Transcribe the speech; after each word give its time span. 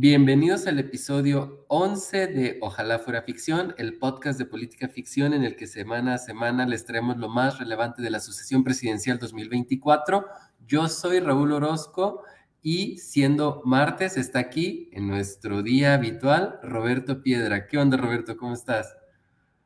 Bienvenidos 0.00 0.68
al 0.68 0.78
episodio 0.78 1.64
11 1.66 2.28
de 2.28 2.58
Ojalá 2.60 3.00
fuera 3.00 3.22
ficción, 3.22 3.74
el 3.78 3.98
podcast 3.98 4.38
de 4.38 4.44
política 4.44 4.86
ficción 4.86 5.34
en 5.34 5.42
el 5.42 5.56
que 5.56 5.66
semana 5.66 6.14
a 6.14 6.18
semana 6.18 6.68
les 6.68 6.84
traemos 6.84 7.16
lo 7.16 7.28
más 7.28 7.58
relevante 7.58 8.00
de 8.00 8.10
la 8.10 8.20
sucesión 8.20 8.62
presidencial 8.62 9.18
2024. 9.18 10.24
Yo 10.68 10.86
soy 10.86 11.18
Raúl 11.18 11.50
Orozco 11.50 12.22
y 12.62 12.98
siendo 12.98 13.60
martes 13.64 14.16
está 14.16 14.38
aquí 14.38 14.88
en 14.92 15.08
nuestro 15.08 15.64
día 15.64 15.94
habitual 15.94 16.60
Roberto 16.62 17.20
Piedra. 17.20 17.66
¿Qué 17.66 17.76
onda 17.76 17.96
Roberto? 17.96 18.36
¿Cómo 18.36 18.54
estás? 18.54 18.96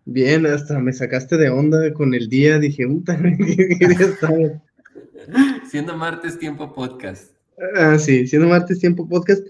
Bien, 0.07 0.47
hasta 0.47 0.79
me 0.79 0.95
sacaste 0.95 1.37
de 1.37 1.51
onda 1.51 1.93
con 1.93 2.15
el 2.15 2.31
día, 2.31 2.59
dije, 2.59 2.89
puta, 2.89 3.21
siendo 5.71 5.95
martes 5.95 6.39
tiempo 6.39 6.73
podcast. 6.73 7.35
Ah, 7.77 7.99
sí, 7.99 8.27
siendo 8.27 8.49
martes 8.49 8.79
tiempo 8.79 9.07
podcast. 9.07 9.43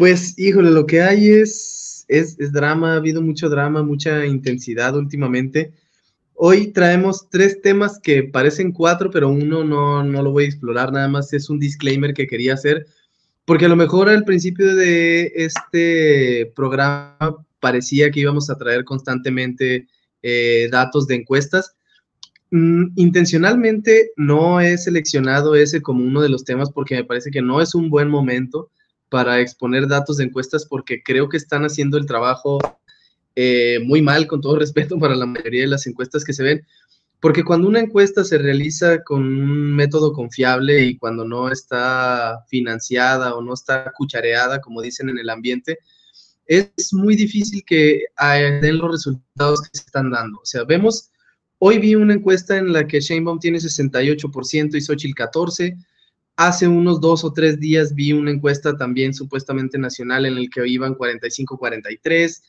Pues, 0.00 0.32
híjole, 0.38 0.70
lo 0.70 0.86
que 0.86 1.02
hay 1.02 1.28
es, 1.28 2.06
es, 2.08 2.38
drama, 2.52 2.94
ha 2.94 2.96
habido 2.96 3.20
mucho 3.20 3.50
drama, 3.50 3.82
mucha 3.82 4.24
intensidad 4.24 4.96
últimamente. 4.96 5.74
Hoy 6.32 6.68
traemos 6.68 7.28
tres 7.28 7.60
temas 7.60 7.98
que 8.02 8.22
parecen 8.22 8.72
cuatro, 8.72 9.10
pero 9.10 9.28
uno 9.28 9.62
no, 9.62 10.02
no 10.02 10.22
lo 10.22 10.32
voy 10.32 10.44
a 10.44 10.46
explorar, 10.46 10.90
nada 10.90 11.06
más 11.06 11.34
es 11.34 11.50
un 11.50 11.58
disclaimer 11.58 12.14
que 12.14 12.26
quería 12.26 12.54
hacer, 12.54 12.86
porque 13.44 13.66
a 13.66 13.68
lo 13.68 13.76
mejor 13.76 14.08
al 14.08 14.24
principio 14.24 14.74
de 14.74 15.34
este 15.34 16.50
programa 16.56 17.44
parecía 17.60 18.10
que 18.10 18.20
íbamos 18.20 18.48
a 18.48 18.56
traer 18.56 18.84
constantemente 18.84 19.86
eh, 20.22 20.70
datos 20.72 21.08
de 21.08 21.16
encuestas. 21.16 21.76
Mm, 22.50 22.92
intencionalmente 22.96 24.12
no 24.16 24.62
he 24.62 24.78
seleccionado 24.78 25.56
ese 25.56 25.82
como 25.82 26.02
uno 26.02 26.22
de 26.22 26.30
los 26.30 26.44
temas 26.44 26.70
porque 26.70 26.94
me 26.94 27.04
parece 27.04 27.30
que 27.30 27.42
no 27.42 27.60
es 27.60 27.74
un 27.74 27.90
buen 27.90 28.08
momento 28.08 28.70
para 29.10 29.40
exponer 29.40 29.86
datos 29.88 30.16
de 30.16 30.24
encuestas 30.24 30.64
porque 30.64 31.02
creo 31.02 31.28
que 31.28 31.36
están 31.36 31.64
haciendo 31.64 31.98
el 31.98 32.06
trabajo 32.06 32.58
eh, 33.36 33.80
muy 33.84 34.00
mal, 34.00 34.26
con 34.26 34.40
todo 34.40 34.56
respeto 34.58 34.98
para 34.98 35.14
la 35.14 35.26
mayoría 35.26 35.62
de 35.62 35.66
las 35.66 35.86
encuestas 35.86 36.24
que 36.24 36.32
se 36.32 36.42
ven, 36.42 36.66
porque 37.20 37.44
cuando 37.44 37.68
una 37.68 37.80
encuesta 37.80 38.24
se 38.24 38.38
realiza 38.38 39.02
con 39.04 39.22
un 39.22 39.76
método 39.76 40.14
confiable 40.14 40.84
y 40.84 40.96
cuando 40.96 41.26
no 41.26 41.50
está 41.50 42.44
financiada 42.48 43.34
o 43.34 43.42
no 43.42 43.52
está 43.52 43.92
cuchareada, 43.94 44.60
como 44.62 44.80
dicen 44.80 45.10
en 45.10 45.18
el 45.18 45.28
ambiente, 45.28 45.78
es 46.46 46.92
muy 46.92 47.14
difícil 47.14 47.62
que 47.64 48.04
den 48.60 48.78
los 48.78 48.90
resultados 48.90 49.60
que 49.62 49.68
se 49.72 49.84
están 49.84 50.10
dando. 50.10 50.38
O 50.38 50.46
sea, 50.46 50.64
vemos, 50.64 51.10
hoy 51.58 51.78
vi 51.78 51.94
una 51.94 52.14
encuesta 52.14 52.56
en 52.56 52.72
la 52.72 52.86
que 52.88 53.00
Sheinbaum 53.00 53.38
tiene 53.38 53.58
68% 53.58 54.74
y 54.74 54.80
Xochitl 54.80 55.14
14%, 55.14 55.76
Hace 56.42 56.66
unos 56.66 57.02
dos 57.02 57.22
o 57.22 57.34
tres 57.34 57.60
días 57.60 57.94
vi 57.94 58.14
una 58.14 58.30
encuesta 58.30 58.74
también 58.74 59.12
supuestamente 59.12 59.76
nacional 59.76 60.24
en 60.24 60.38
el 60.38 60.48
que 60.48 60.66
iban 60.66 60.94
45-43, 60.94 62.42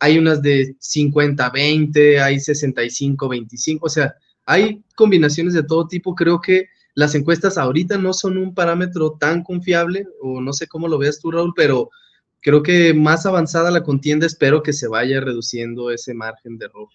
hay 0.00 0.18
unas 0.18 0.42
de 0.42 0.76
50-20, 0.78 2.20
hay 2.20 2.36
65-25, 2.36 3.78
o 3.80 3.88
sea, 3.88 4.14
hay 4.44 4.82
combinaciones 4.94 5.54
de 5.54 5.62
todo 5.62 5.88
tipo. 5.88 6.14
Creo 6.14 6.42
que 6.42 6.66
las 6.92 7.14
encuestas 7.14 7.56
ahorita 7.56 7.96
no 7.96 8.12
son 8.12 8.36
un 8.36 8.54
parámetro 8.54 9.16
tan 9.18 9.42
confiable, 9.42 10.06
o 10.20 10.42
no 10.42 10.52
sé 10.52 10.66
cómo 10.66 10.86
lo 10.86 10.98
veas 10.98 11.18
tú, 11.18 11.30
Raúl, 11.30 11.54
pero 11.56 11.88
creo 12.42 12.62
que 12.62 12.92
más 12.92 13.24
avanzada 13.24 13.70
la 13.70 13.82
contienda, 13.82 14.26
espero 14.26 14.62
que 14.62 14.74
se 14.74 14.88
vaya 14.88 15.22
reduciendo 15.22 15.90
ese 15.90 16.12
margen 16.12 16.58
de 16.58 16.66
error. 16.66 16.88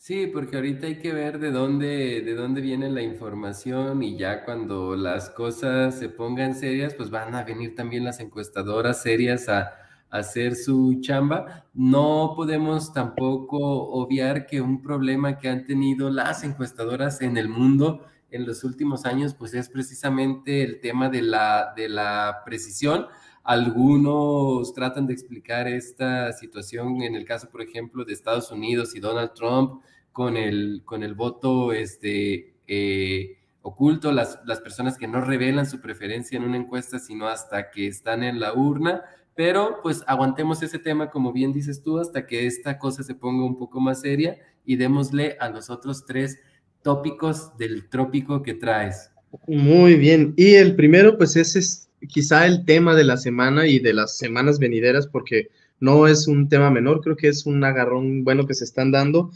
Sí, 0.00 0.28
porque 0.28 0.56
ahorita 0.56 0.86
hay 0.86 1.00
que 1.00 1.12
ver 1.12 1.38
de 1.40 1.50
dónde, 1.50 2.22
de 2.22 2.34
dónde 2.34 2.60
viene 2.60 2.88
la 2.88 3.02
información 3.02 4.02
y 4.02 4.16
ya 4.16 4.44
cuando 4.44 4.94
las 4.96 5.28
cosas 5.28 5.98
se 5.98 6.08
pongan 6.08 6.54
serias, 6.54 6.94
pues 6.94 7.10
van 7.10 7.34
a 7.34 7.42
venir 7.42 7.74
también 7.74 8.04
las 8.04 8.20
encuestadoras 8.20 9.02
serias 9.02 9.48
a, 9.48 9.74
hacer 10.10 10.54
su 10.56 11.00
chamba. 11.02 11.66
No 11.74 12.32
podemos 12.34 12.94
tampoco 12.94 13.58
obviar 13.58 14.46
que 14.46 14.62
un 14.62 14.80
problema 14.80 15.38
que 15.38 15.50
han 15.50 15.66
tenido 15.66 16.08
las 16.08 16.44
encuestadoras 16.44 17.20
en 17.20 17.36
el 17.36 17.50
mundo 17.50 18.06
en 18.30 18.46
los 18.46 18.64
últimos 18.64 19.04
años, 19.04 19.34
pues 19.34 19.52
es 19.52 19.68
precisamente 19.68 20.62
el 20.62 20.80
tema 20.80 21.10
de 21.10 21.22
la, 21.22 21.74
de 21.76 21.90
la 21.90 22.42
precisión. 22.46 23.06
Algunos 23.48 24.74
tratan 24.74 25.06
de 25.06 25.14
explicar 25.14 25.68
esta 25.68 26.34
situación 26.34 27.00
en 27.00 27.14
el 27.14 27.24
caso, 27.24 27.48
por 27.48 27.62
ejemplo, 27.62 28.04
de 28.04 28.12
Estados 28.12 28.52
Unidos 28.52 28.94
y 28.94 29.00
Donald 29.00 29.32
Trump, 29.32 29.80
con 30.12 30.36
el, 30.36 30.82
con 30.84 31.02
el 31.02 31.14
voto 31.14 31.72
este, 31.72 32.52
eh, 32.66 33.38
oculto, 33.62 34.12
las, 34.12 34.38
las 34.44 34.60
personas 34.60 34.98
que 34.98 35.08
no 35.08 35.22
revelan 35.22 35.64
su 35.64 35.80
preferencia 35.80 36.36
en 36.36 36.44
una 36.44 36.58
encuesta, 36.58 36.98
sino 36.98 37.26
hasta 37.26 37.70
que 37.70 37.86
están 37.86 38.22
en 38.22 38.38
la 38.38 38.52
urna. 38.52 39.04
Pero 39.34 39.78
pues 39.82 40.04
aguantemos 40.06 40.62
ese 40.62 40.78
tema, 40.78 41.08
como 41.08 41.32
bien 41.32 41.54
dices 41.54 41.82
tú, 41.82 41.98
hasta 41.98 42.26
que 42.26 42.46
esta 42.46 42.78
cosa 42.78 43.02
se 43.02 43.14
ponga 43.14 43.46
un 43.46 43.56
poco 43.56 43.80
más 43.80 44.02
seria 44.02 44.36
y 44.66 44.76
démosle 44.76 45.38
a 45.40 45.48
los 45.48 45.70
otros 45.70 46.04
tres 46.04 46.38
tópicos 46.82 47.56
del 47.56 47.88
trópico 47.88 48.42
que 48.42 48.52
traes. 48.52 49.10
Muy 49.46 49.94
bien. 49.94 50.34
Y 50.36 50.56
el 50.56 50.76
primero, 50.76 51.16
pues 51.16 51.34
ese 51.34 51.60
es 51.60 51.87
quizá 52.06 52.46
el 52.46 52.64
tema 52.64 52.94
de 52.94 53.04
la 53.04 53.16
semana 53.16 53.66
y 53.66 53.78
de 53.78 53.92
las 53.92 54.16
semanas 54.16 54.58
venideras, 54.58 55.06
porque 55.06 55.48
no 55.80 56.06
es 56.06 56.28
un 56.28 56.48
tema 56.48 56.70
menor, 56.70 57.00
creo 57.00 57.16
que 57.16 57.28
es 57.28 57.46
un 57.46 57.62
agarrón 57.64 58.24
bueno 58.24 58.46
que 58.46 58.54
se 58.54 58.64
están 58.64 58.90
dando 58.90 59.30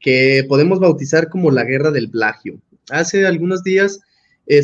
que 0.00 0.44
podemos 0.48 0.78
bautizar 0.78 1.28
como 1.28 1.50
la 1.50 1.64
guerra 1.64 1.90
del 1.90 2.10
plagio. 2.10 2.60
Hace 2.90 3.26
algunos 3.26 3.62
días, 3.62 4.00
eh, 4.46 4.62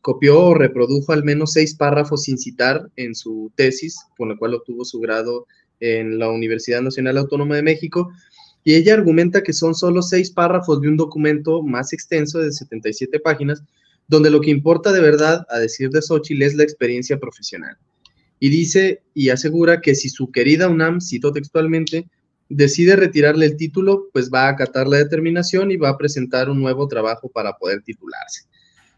copió 0.00 0.40
o 0.40 0.54
reprodujo 0.54 1.12
al 1.12 1.24
menos 1.24 1.52
seis 1.52 1.74
párrafos 1.74 2.22
sin 2.22 2.38
citar 2.38 2.88
en 2.96 3.14
su 3.14 3.50
tesis, 3.56 3.98
con 4.16 4.28
la 4.28 4.36
cual 4.36 4.54
obtuvo 4.54 4.84
su 4.84 5.00
grado 5.00 5.46
en 5.80 6.18
la 6.18 6.30
Universidad 6.30 6.80
Nacional 6.80 7.18
Autónoma 7.18 7.56
de 7.56 7.62
México, 7.62 8.10
y 8.64 8.74
ella 8.74 8.94
argumenta 8.94 9.42
que 9.42 9.52
son 9.52 9.74
solo 9.74 10.02
seis 10.02 10.30
párrafos 10.30 10.80
de 10.80 10.88
un 10.88 10.96
documento 10.96 11.62
más 11.62 11.92
extenso 11.92 12.40
de 12.40 12.50
77 12.50 13.20
páginas, 13.20 13.62
donde 14.08 14.30
lo 14.30 14.40
que 14.40 14.50
importa 14.50 14.92
de 14.92 15.00
verdad, 15.00 15.46
a 15.48 15.58
decir 15.58 15.90
de 15.90 16.02
Xochitl, 16.02 16.42
es 16.42 16.54
la 16.54 16.62
experiencia 16.62 17.18
profesional. 17.18 17.76
Y 18.38 18.50
dice 18.50 19.02
y 19.14 19.30
asegura 19.30 19.80
que 19.80 19.94
si 19.94 20.08
su 20.08 20.30
querida 20.30 20.68
UNAM, 20.68 21.00
citó 21.00 21.32
textualmente, 21.32 22.08
decide 22.48 22.96
retirarle 22.96 23.46
el 23.46 23.56
título, 23.56 24.08
pues 24.12 24.30
va 24.32 24.46
a 24.46 24.50
acatar 24.50 24.86
la 24.86 24.98
determinación 24.98 25.70
y 25.70 25.76
va 25.76 25.90
a 25.90 25.98
presentar 25.98 26.48
un 26.48 26.60
nuevo 26.60 26.86
trabajo 26.86 27.28
para 27.28 27.56
poder 27.56 27.82
titularse. 27.82 28.42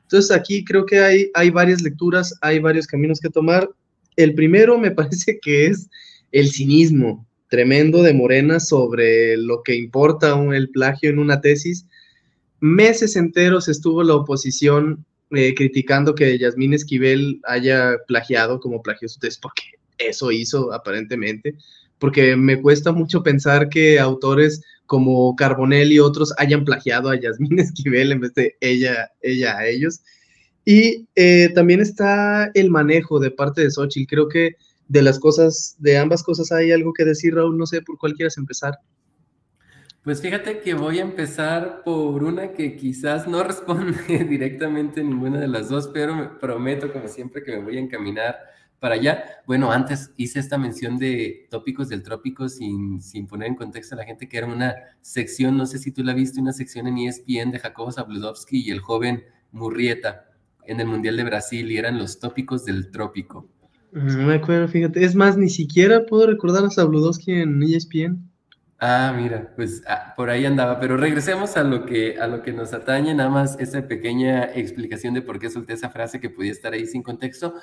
Entonces 0.02 0.30
aquí 0.30 0.64
creo 0.64 0.86
que 0.86 1.00
hay, 1.00 1.30
hay 1.34 1.50
varias 1.50 1.82
lecturas, 1.82 2.34
hay 2.40 2.58
varios 2.58 2.86
caminos 2.86 3.20
que 3.20 3.28
tomar. 3.28 3.68
El 4.16 4.34
primero 4.34 4.78
me 4.78 4.90
parece 4.90 5.38
que 5.40 5.66
es 5.66 5.88
el 6.32 6.50
cinismo 6.50 7.26
tremendo 7.48 8.02
de 8.02 8.12
Morena 8.12 8.60
sobre 8.60 9.36
lo 9.36 9.62
que 9.62 9.74
importa 9.74 10.38
el 10.54 10.70
plagio 10.70 11.10
en 11.10 11.18
una 11.18 11.40
tesis. 11.40 11.86
Meses 12.60 13.16
enteros 13.16 13.68
estuvo 13.68 14.02
la 14.02 14.16
oposición 14.16 15.04
eh, 15.30 15.54
criticando 15.54 16.14
que 16.14 16.38
Yasmín 16.38 16.74
Esquivel 16.74 17.40
haya 17.44 17.96
plagiado 18.06 18.60
como 18.60 18.82
plagió 18.82 19.08
su 19.08 19.18
tesis, 19.18 19.38
porque 19.38 19.62
eso 19.98 20.30
hizo 20.32 20.72
aparentemente 20.72 21.54
porque 21.98 22.36
me 22.36 22.60
cuesta 22.60 22.92
mucho 22.92 23.22
pensar 23.22 23.68
que 23.68 23.98
autores 23.98 24.62
como 24.86 25.34
Carbonell 25.36 25.92
y 25.92 25.98
otros 25.98 26.32
hayan 26.38 26.64
plagiado 26.64 27.10
a 27.10 27.20
Yasmín 27.20 27.58
Esquivel 27.58 28.12
en 28.12 28.20
vez 28.20 28.34
de 28.34 28.56
ella, 28.60 29.10
ella 29.20 29.58
a 29.58 29.66
ellos. 29.66 30.00
Y 30.64 31.06
eh, 31.14 31.50
también 31.54 31.80
está 31.80 32.50
el 32.54 32.70
manejo 32.70 33.18
de 33.18 33.30
parte 33.30 33.62
de 33.62 33.70
Xochitl. 33.70 34.08
Creo 34.08 34.28
que 34.28 34.56
de 34.88 35.02
las 35.02 35.18
cosas, 35.18 35.76
de 35.78 35.98
ambas 35.98 36.22
cosas 36.22 36.52
hay 36.52 36.72
algo 36.72 36.92
que 36.92 37.04
decir, 37.04 37.34
Raúl. 37.34 37.56
No 37.56 37.66
sé 37.66 37.82
por 37.82 37.98
cuál 37.98 38.14
quieras 38.14 38.36
empezar. 38.36 38.78
Pues 40.02 40.22
fíjate 40.22 40.60
que 40.60 40.74
voy 40.74 40.98
a 40.98 41.02
empezar 41.02 41.82
por 41.84 42.22
una 42.24 42.52
que 42.52 42.76
quizás 42.76 43.28
no 43.28 43.42
responde 43.44 44.24
directamente 44.24 45.02
ninguna 45.02 45.38
de 45.38 45.48
las 45.48 45.68
dos, 45.68 45.88
pero 45.92 46.14
me 46.14 46.24
prometo, 46.26 46.92
como 46.92 47.08
siempre, 47.08 47.42
que 47.42 47.52
me 47.52 47.62
voy 47.62 47.76
a 47.76 47.80
encaminar 47.80 48.36
para 48.80 48.94
allá. 48.94 49.24
Bueno, 49.46 49.72
antes 49.72 50.12
hice 50.16 50.38
esta 50.38 50.56
mención 50.56 50.98
de 50.98 51.46
tópicos 51.50 51.88
del 51.88 52.02
trópico 52.02 52.48
sin, 52.48 53.00
sin 53.00 53.26
poner 53.26 53.48
en 53.48 53.56
contexto 53.56 53.94
a 53.94 53.98
la 53.98 54.04
gente 54.04 54.28
que 54.28 54.38
era 54.38 54.46
una 54.46 54.74
sección, 55.00 55.56
no 55.56 55.66
sé 55.66 55.78
si 55.78 55.90
tú 55.90 56.02
la 56.04 56.14
viste, 56.14 56.40
una 56.40 56.52
sección 56.52 56.86
en 56.86 56.98
ESPN 56.98 57.50
de 57.50 57.58
Jacobo 57.58 57.92
Zabludovsky 57.92 58.66
y 58.66 58.70
el 58.70 58.80
joven 58.80 59.24
Murrieta 59.50 60.26
en 60.64 60.80
el 60.80 60.86
Mundial 60.86 61.16
de 61.16 61.24
Brasil 61.24 61.70
y 61.70 61.78
eran 61.78 61.98
los 61.98 62.20
tópicos 62.20 62.64
del 62.64 62.90
trópico. 62.90 63.48
No 63.90 64.26
me 64.26 64.34
acuerdo, 64.34 64.68
fíjate. 64.68 65.02
Es 65.02 65.14
más, 65.14 65.38
ni 65.38 65.48
siquiera 65.48 66.04
puedo 66.04 66.26
recordar 66.26 66.64
a 66.64 66.70
Zabludovsky 66.70 67.32
en 67.32 67.62
ESPN. 67.62 68.27
Ah, 68.80 69.12
mira, 69.16 69.52
pues 69.56 69.82
ah, 69.88 70.14
por 70.16 70.30
ahí 70.30 70.46
andaba, 70.46 70.78
pero 70.78 70.96
regresemos 70.96 71.56
a 71.56 71.64
lo 71.64 71.84
que 71.84 72.20
a 72.20 72.28
lo 72.28 72.42
que 72.42 72.52
nos 72.52 72.72
atañe, 72.72 73.12
nada 73.12 73.28
más 73.28 73.58
esa 73.58 73.88
pequeña 73.88 74.44
explicación 74.54 75.14
de 75.14 75.22
por 75.22 75.40
qué 75.40 75.50
solté 75.50 75.72
esa 75.72 75.90
frase 75.90 76.20
que 76.20 76.30
podía 76.30 76.52
estar 76.52 76.72
ahí 76.72 76.86
sin 76.86 77.02
contexto. 77.02 77.54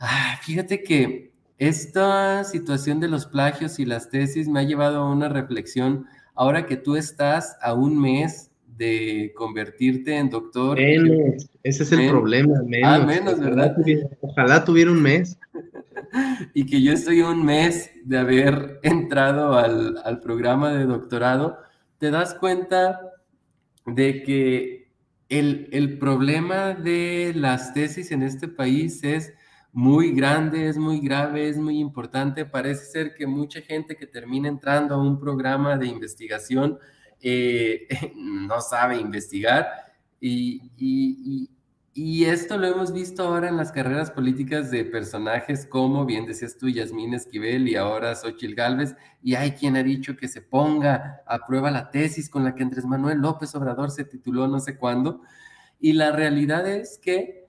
Ah, 0.00 0.38
fíjate 0.42 0.82
que 0.82 1.32
esta 1.58 2.42
situación 2.44 3.00
de 3.00 3.08
los 3.08 3.26
plagios 3.26 3.78
y 3.78 3.84
las 3.84 4.10
tesis 4.10 4.48
me 4.48 4.60
ha 4.60 4.62
llevado 4.64 5.02
a 5.02 5.12
una 5.12 5.28
reflexión. 5.28 6.06
Ahora 6.34 6.66
que 6.66 6.76
tú 6.76 6.96
estás 6.96 7.56
a 7.62 7.74
un 7.74 8.00
mes 8.00 8.49
de 8.80 9.30
convertirte 9.36 10.16
en 10.16 10.30
doctor. 10.30 10.78
Menos, 10.78 11.50
ese 11.62 11.82
es 11.82 11.92
el 11.92 12.08
problema, 12.08 12.62
menos. 12.64 12.90
Ah, 12.90 13.04
menos, 13.04 13.38
¿verdad? 13.38 13.76
ojalá 14.22 14.64
tuviera 14.64 14.90
un 14.90 15.02
mes. 15.02 15.38
y 16.54 16.64
que 16.64 16.80
yo 16.80 16.94
estoy 16.94 17.20
un 17.20 17.44
mes 17.44 17.90
de 18.04 18.16
haber 18.16 18.80
entrado 18.82 19.52
al, 19.52 20.20
programa 20.20 20.72
de 20.72 20.86
doctorado, 20.86 21.58
te 21.98 22.10
das 22.10 22.32
cuenta 22.32 23.00
de 23.84 24.22
que 24.22 24.88
el, 25.28 25.68
el, 25.72 25.98
problema 25.98 26.72
de 26.72 27.32
las 27.36 27.74
tesis 27.74 28.10
en 28.12 28.22
este 28.22 28.48
país 28.48 29.04
es 29.04 29.34
muy 29.72 30.12
grande, 30.12 30.68
es 30.68 30.78
muy 30.78 31.00
grave, 31.00 31.50
es 31.50 31.58
muy 31.58 31.78
importante. 31.78 32.46
Parece 32.46 32.86
ser 32.86 33.14
que 33.14 33.26
mucha 33.26 33.60
gente 33.60 33.94
que 33.94 34.06
termina 34.06 34.48
entrando 34.48 34.94
a 34.94 35.02
un 35.02 35.20
programa 35.20 35.76
de 35.76 35.86
investigación 35.86 36.78
eh, 37.22 37.86
no 38.16 38.60
sabe 38.60 38.98
investigar 38.98 39.66
y, 40.20 41.48
y 41.92 42.24
esto 42.24 42.56
lo 42.56 42.68
hemos 42.68 42.92
visto 42.92 43.24
ahora 43.24 43.48
en 43.48 43.56
las 43.56 43.72
carreras 43.72 44.12
políticas 44.12 44.70
de 44.70 44.84
personajes 44.84 45.66
como, 45.66 46.06
bien 46.06 46.24
decías 46.24 46.56
tú, 46.56 46.68
Yasmín 46.68 47.14
Esquivel 47.14 47.68
y 47.68 47.74
ahora 47.74 48.14
Xochil 48.14 48.54
Gálvez, 48.54 48.94
y 49.22 49.34
hay 49.34 49.52
quien 49.52 49.76
ha 49.76 49.82
dicho 49.82 50.16
que 50.16 50.28
se 50.28 50.40
ponga 50.40 51.22
a 51.26 51.44
prueba 51.46 51.70
la 51.70 51.90
tesis 51.90 52.30
con 52.30 52.44
la 52.44 52.54
que 52.54 52.62
Andrés 52.62 52.84
Manuel 52.84 53.18
López 53.18 53.54
Obrador 53.56 53.90
se 53.90 54.04
tituló 54.04 54.46
no 54.46 54.60
sé 54.60 54.76
cuándo. 54.76 55.22
Y 55.80 55.94
la 55.94 56.12
realidad 56.12 56.66
es 56.68 56.98
que 56.98 57.39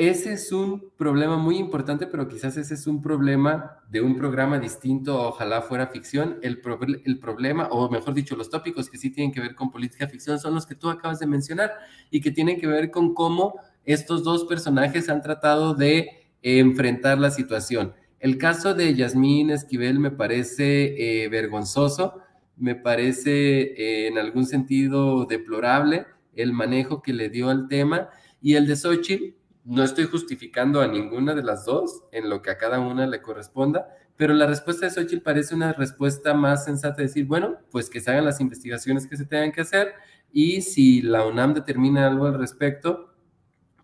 ese 0.00 0.32
es 0.32 0.50
un 0.50 0.90
problema 0.96 1.36
muy 1.36 1.58
importante, 1.58 2.06
pero 2.06 2.26
quizás 2.26 2.56
ese 2.56 2.72
es 2.72 2.86
un 2.86 3.02
problema 3.02 3.82
de 3.90 4.00
un 4.00 4.16
programa 4.16 4.58
distinto, 4.58 5.28
ojalá 5.28 5.60
fuera 5.60 5.88
ficción. 5.88 6.38
El, 6.40 6.62
el, 7.04 7.18
problema, 7.18 7.68
o 7.70 7.90
mejor 7.90 8.14
dicho, 8.14 8.34
los 8.34 8.48
tópicos 8.48 8.88
que 8.88 8.96
sí 8.96 9.10
tienen 9.10 9.30
que 9.30 9.40
ver 9.40 9.54
con 9.54 9.70
política 9.70 10.08
ficción 10.08 10.38
son 10.38 10.54
los 10.54 10.64
que 10.64 10.74
tú 10.74 10.88
acabas 10.88 11.18
de 11.18 11.26
mencionar 11.26 11.72
y 12.10 12.22
que 12.22 12.30
tienen 12.30 12.58
que 12.58 12.66
ver 12.66 12.90
con 12.90 13.12
cómo 13.12 13.56
estos 13.84 14.24
dos 14.24 14.46
personajes 14.46 15.10
han 15.10 15.20
tratado 15.20 15.74
de 15.74 16.08
enfrentar 16.40 17.18
la 17.18 17.30
situación. 17.30 17.92
El 18.20 18.38
caso 18.38 18.72
de 18.72 18.94
Yasmín 18.94 19.50
Esquivel 19.50 19.98
me 19.98 20.10
parece 20.10 21.24
eh, 21.24 21.28
vergonzoso, 21.28 22.22
me 22.56 22.74
parece 22.74 23.60
eh, 23.60 24.06
en 24.08 24.16
algún 24.16 24.46
sentido 24.46 25.26
deplorable 25.26 26.06
el 26.34 26.54
manejo 26.54 27.02
que 27.02 27.12
le 27.12 27.28
dio 27.28 27.50
al 27.50 27.68
tema 27.68 28.08
y 28.40 28.54
el 28.54 28.66
de 28.66 28.76
Xochitl 28.76 29.39
no 29.70 29.84
estoy 29.84 30.06
justificando 30.06 30.80
a 30.80 30.88
ninguna 30.88 31.32
de 31.32 31.44
las 31.44 31.64
dos 31.64 32.02
en 32.10 32.28
lo 32.28 32.42
que 32.42 32.50
a 32.50 32.58
cada 32.58 32.80
una 32.80 33.06
le 33.06 33.22
corresponda, 33.22 33.86
pero 34.16 34.34
la 34.34 34.46
respuesta 34.46 34.86
de 34.86 34.90
Xochitl 34.90 35.22
parece 35.22 35.54
una 35.54 35.72
respuesta 35.72 36.34
más 36.34 36.64
sensata 36.64 36.96
de 36.96 37.04
decir, 37.04 37.24
bueno, 37.24 37.56
pues 37.70 37.88
que 37.88 38.00
se 38.00 38.10
hagan 38.10 38.24
las 38.24 38.40
investigaciones 38.40 39.06
que 39.06 39.16
se 39.16 39.26
tengan 39.26 39.52
que 39.52 39.60
hacer 39.60 39.94
y 40.32 40.62
si 40.62 41.02
la 41.02 41.24
UNAM 41.24 41.54
determina 41.54 42.08
algo 42.08 42.26
al 42.26 42.36
respecto, 42.36 43.14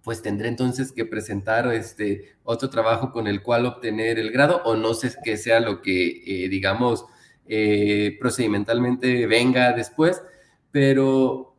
pues 0.02 0.22
tendré 0.22 0.48
entonces 0.48 0.90
que 0.90 1.04
presentar 1.04 1.72
este 1.72 2.36
otro 2.42 2.68
trabajo 2.68 3.12
con 3.12 3.28
el 3.28 3.40
cual 3.40 3.64
obtener 3.64 4.18
el 4.18 4.32
grado 4.32 4.62
o 4.64 4.74
no 4.74 4.92
sé 4.92 5.12
qué 5.22 5.36
sea 5.36 5.60
lo 5.60 5.82
que, 5.82 6.22
eh, 6.26 6.48
digamos, 6.48 7.06
eh, 7.46 8.16
procedimentalmente 8.18 9.28
venga 9.28 9.72
después, 9.72 10.20
pero 10.72 11.55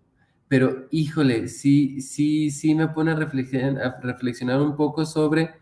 pero 0.47 0.87
híjole, 0.91 1.47
sí, 1.49 2.01
sí, 2.01 2.51
sí 2.51 2.73
me 2.73 2.87
pone 2.87 3.11
a 3.11 3.15
reflexionar, 3.15 4.61
un 4.61 4.75
poco 4.75 5.05
sobre 5.05 5.55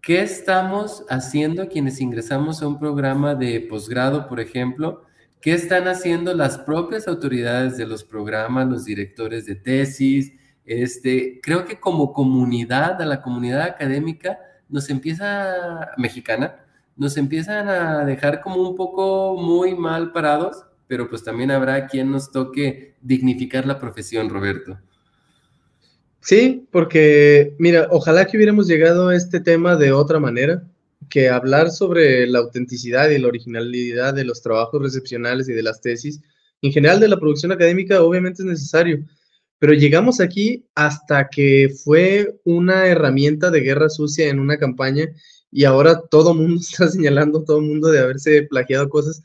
qué 0.00 0.22
estamos 0.22 1.04
haciendo 1.08 1.68
quienes 1.68 2.00
ingresamos 2.00 2.62
a 2.62 2.68
un 2.68 2.78
programa 2.78 3.34
de 3.34 3.60
posgrado, 3.60 4.28
por 4.28 4.40
ejemplo, 4.40 5.04
qué 5.40 5.54
están 5.54 5.86
haciendo 5.86 6.34
las 6.34 6.58
propias 6.58 7.06
autoridades 7.06 7.76
de 7.76 7.86
los 7.86 8.02
programas, 8.02 8.68
los 8.68 8.84
directores 8.84 9.46
de 9.46 9.54
tesis. 9.54 10.32
Este, 10.64 11.40
creo 11.40 11.64
que 11.64 11.78
como 11.78 12.12
comunidad, 12.12 13.00
a 13.00 13.06
la 13.06 13.22
comunidad 13.22 13.62
académica, 13.62 14.38
nos 14.68 14.90
empieza, 14.90 15.92
mexicana, 15.96 16.56
nos 16.96 17.16
empiezan 17.16 17.68
a 17.68 18.04
dejar 18.04 18.40
como 18.40 18.68
un 18.68 18.74
poco 18.74 19.36
muy 19.40 19.76
mal 19.76 20.10
parados 20.10 20.65
pero 20.88 21.08
pues 21.08 21.22
también 21.22 21.50
habrá 21.50 21.86
quien 21.86 22.10
nos 22.10 22.30
toque 22.30 22.94
dignificar 23.00 23.66
la 23.66 23.78
profesión, 23.78 24.28
Roberto. 24.28 24.78
Sí, 26.20 26.66
porque 26.72 27.54
mira, 27.58 27.88
ojalá 27.90 28.26
que 28.26 28.36
hubiéramos 28.36 28.66
llegado 28.66 29.08
a 29.08 29.16
este 29.16 29.40
tema 29.40 29.76
de 29.76 29.92
otra 29.92 30.18
manera, 30.18 30.64
que 31.08 31.28
hablar 31.28 31.70
sobre 31.70 32.26
la 32.26 32.40
autenticidad 32.40 33.10
y 33.10 33.18
la 33.18 33.28
originalidad 33.28 34.14
de 34.14 34.24
los 34.24 34.42
trabajos 34.42 34.82
recepcionales 34.82 35.48
y 35.48 35.52
de 35.52 35.62
las 35.62 35.80
tesis, 35.80 36.20
en 36.62 36.72
general 36.72 37.00
de 37.00 37.08
la 37.08 37.18
producción 37.18 37.52
académica, 37.52 38.02
obviamente 38.02 38.42
es 38.42 38.46
necesario, 38.46 39.04
pero 39.58 39.72
llegamos 39.72 40.20
aquí 40.20 40.66
hasta 40.74 41.28
que 41.28 41.72
fue 41.84 42.40
una 42.44 42.86
herramienta 42.86 43.50
de 43.50 43.60
guerra 43.60 43.88
sucia 43.88 44.28
en 44.28 44.40
una 44.40 44.58
campaña 44.58 45.06
y 45.50 45.64
ahora 45.64 46.02
todo 46.10 46.34
mundo 46.34 46.60
está 46.60 46.88
señalando, 46.88 47.44
todo 47.44 47.60
mundo 47.60 47.88
de 47.88 48.00
haberse 48.00 48.42
plagiado 48.42 48.88
cosas 48.88 49.22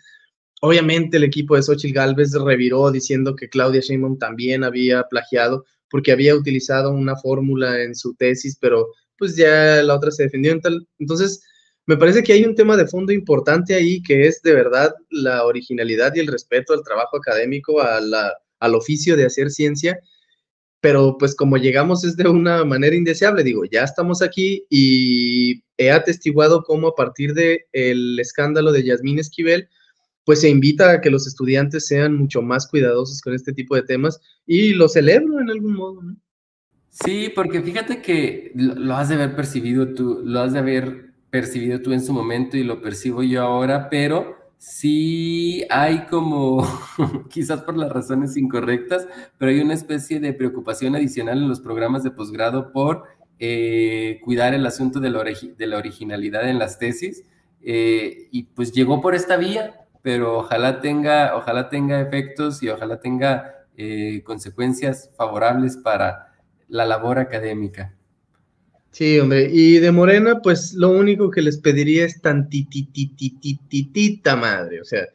Obviamente 0.63 1.18
el 1.18 1.24
equipo 1.24 1.56
de 1.56 1.63
Xochitl 1.63 1.94
Galvez 1.94 2.34
reviró 2.34 2.92
diciendo 2.92 3.36
que 3.36 3.50
Claudia 3.50 3.81
Sheinbaum 3.81 4.19
también 4.19 4.63
había 4.63 5.04
plagiado 5.10 5.66
porque 5.90 6.12
había 6.12 6.36
utilizado 6.36 6.92
una 6.92 7.16
fórmula 7.16 7.81
en 7.81 7.96
su 7.96 8.13
tesis, 8.13 8.58
pero 8.62 8.88
pues 9.18 9.36
ya 9.36 9.81
la 9.84 9.96
otra 9.96 10.12
se 10.12 10.24
defendió. 10.24 10.58
Entonces, 11.00 11.44
me 11.88 11.98
parece 11.98 12.22
que 12.22 12.34
hay 12.34 12.46
un 12.46 12.56
tema 12.56 12.78
de 12.78 12.88
fondo 12.88 13.12
importante 13.12 13.74
ahí 13.74 14.04
que 14.04 14.28
es 14.28 14.42
de 14.44 14.54
verdad 14.54 14.94
la 15.10 15.46
originalidad 15.46 16.13
y 16.16 16.19
el 16.19 16.28
respeto 16.28 16.74
al 16.74 16.84
trabajo 16.84 17.18
académico, 17.18 17.81
al 17.81 18.75
oficio 18.75 19.18
de 19.18 19.25
hacer 19.25 19.50
ciencia, 19.50 20.00
pero 20.80 21.18
pues 21.18 21.36
como 21.36 21.58
llegamos 21.58 22.04
es 22.04 22.16
de 22.18 22.28
una 22.28 22.63
manera 22.66 22.96
indeseable, 22.96 23.44
digo, 23.44 23.66
ya 23.66 23.84
estamos 23.84 24.22
aquí 24.22 24.66
y 24.69 25.63
he 25.78 25.92
atestiguado 25.92 26.63
cómo 26.63 26.90
a 26.90 26.96
partir 26.96 27.34
del 27.34 27.62
el 27.72 28.19
escándalo 28.19 28.72
de 28.72 28.84
Yasmín 28.84 29.18
Esquivel, 29.18 29.68
pues 30.26 30.42
se 30.42 30.50
invita 30.50 30.92
a 30.92 31.02
que 31.02 31.10
los 31.10 31.28
estudiantes 31.28 31.88
sean 31.88 32.16
mucho 32.16 32.42
más 32.42 32.68
cuidadosos 32.68 33.22
con 33.22 33.34
este 33.34 33.54
tipo 33.54 33.76
de 33.76 33.84
temas 33.84 34.20
y 34.46 34.74
lo 34.74 34.88
celebro 34.88 35.40
en 35.40 35.50
algún 35.50 35.74
modo. 35.74 36.01
Sí, 36.90 37.32
porque 37.34 37.62
fíjate 37.62 38.01
que 38.01 38.51
lo 38.56 38.96
has 38.96 39.10
de 39.10 39.16
haber 39.16 39.36
percibido 39.36 39.94
tú, 39.94 40.22
lo 40.24 40.42
has 40.42 40.54
de 40.54 40.60
haber 40.60 41.13
percibido 41.30 41.82
tú 41.82 41.94
en 41.94 42.04
su 42.04 42.12
momento 42.12 42.58
y 42.58 42.63
lo 42.63 42.82
percibo 42.82 43.24
yo 43.24 43.42
ahora, 43.42 43.90
pero 43.90 44.36
sí 44.58 45.66
hay 45.70 46.06
como, 46.06 46.68
quizás 47.30 47.62
por 47.63 47.78
las 47.78 47.92
razones 47.92 48.38
incorrectas, 48.38 49.08
pero 49.38 49.51
hay 49.51 49.60
una 49.62 49.74
especie 49.74 50.20
de 50.20 50.34
preocupación 50.34 50.96
adicional 50.96 51.40
en 51.40 51.48
los 51.48 51.62
programas 51.62 52.04
de 52.04 52.12
posgrado 52.12 52.72
por 52.72 53.06
eh, 53.40 54.20
cuidar 54.24 54.54
el 54.54 54.66
asunto 54.68 55.00
de 55.00 55.10
la, 55.10 55.24
de 55.24 55.68
la, 55.68 55.78
originalidad 55.78 56.48
en 56.48 56.60
las 56.60 56.78
tesis. 56.78 57.24
Eh, 57.63 58.28
y 58.32 58.44
pues 58.44 58.72
llegó 58.72 59.01
por 59.01 59.16
esta 59.16 59.38
vía, 59.38 59.81
pero 60.01 60.39
ojalá 60.39 60.81
tenga, 60.81 61.36
ojalá 61.36 61.70
tenga 61.70 62.01
efectos 62.01 62.63
y 62.63 62.70
ojalá 62.70 63.00
tenga 63.00 63.67
eh, 63.77 64.24
consecuencias 64.24 65.12
favorables 65.15 65.77
para 65.77 66.34
la 66.67 66.86
labor 66.86 67.20
académica. 67.20 67.96
Sí, 68.91 69.20
hombre, 69.20 69.50
y 69.51 69.79
de 69.79 69.91
Morena, 69.91 70.41
pues 70.41 70.74
lo 70.74 70.89
único 70.89 71.31
que 71.31 71.41
les 71.41 71.58
pediría 71.58 72.05
es 72.05 72.22
tantititititita 72.22 74.36
madre, 74.36 74.81
o 74.81 74.86
sea, 74.86 75.08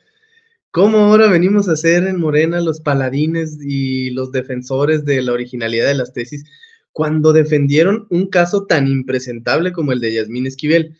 ¿cómo 0.70 0.98
ahora 0.98 1.28
venimos 1.28 1.68
a 1.68 1.76
ser 1.76 2.04
en 2.04 2.18
Morena 2.18 2.62
los 2.62 2.80
paladines 2.80 3.58
y 3.60 4.10
los 4.10 4.32
defensores 4.32 5.04
de 5.04 5.20
la 5.20 5.32
originalidad 5.32 5.88
de 5.88 5.94
las 5.94 6.14
tesis 6.14 6.44
cuando 6.92 7.34
defendieron 7.34 8.06
un 8.08 8.28
caso 8.28 8.64
tan 8.64 8.88
impresentable 8.88 9.72
como 9.72 9.92
el 9.92 10.00
de 10.00 10.14
Yasmín 10.14 10.46
Esquivel? 10.46 10.96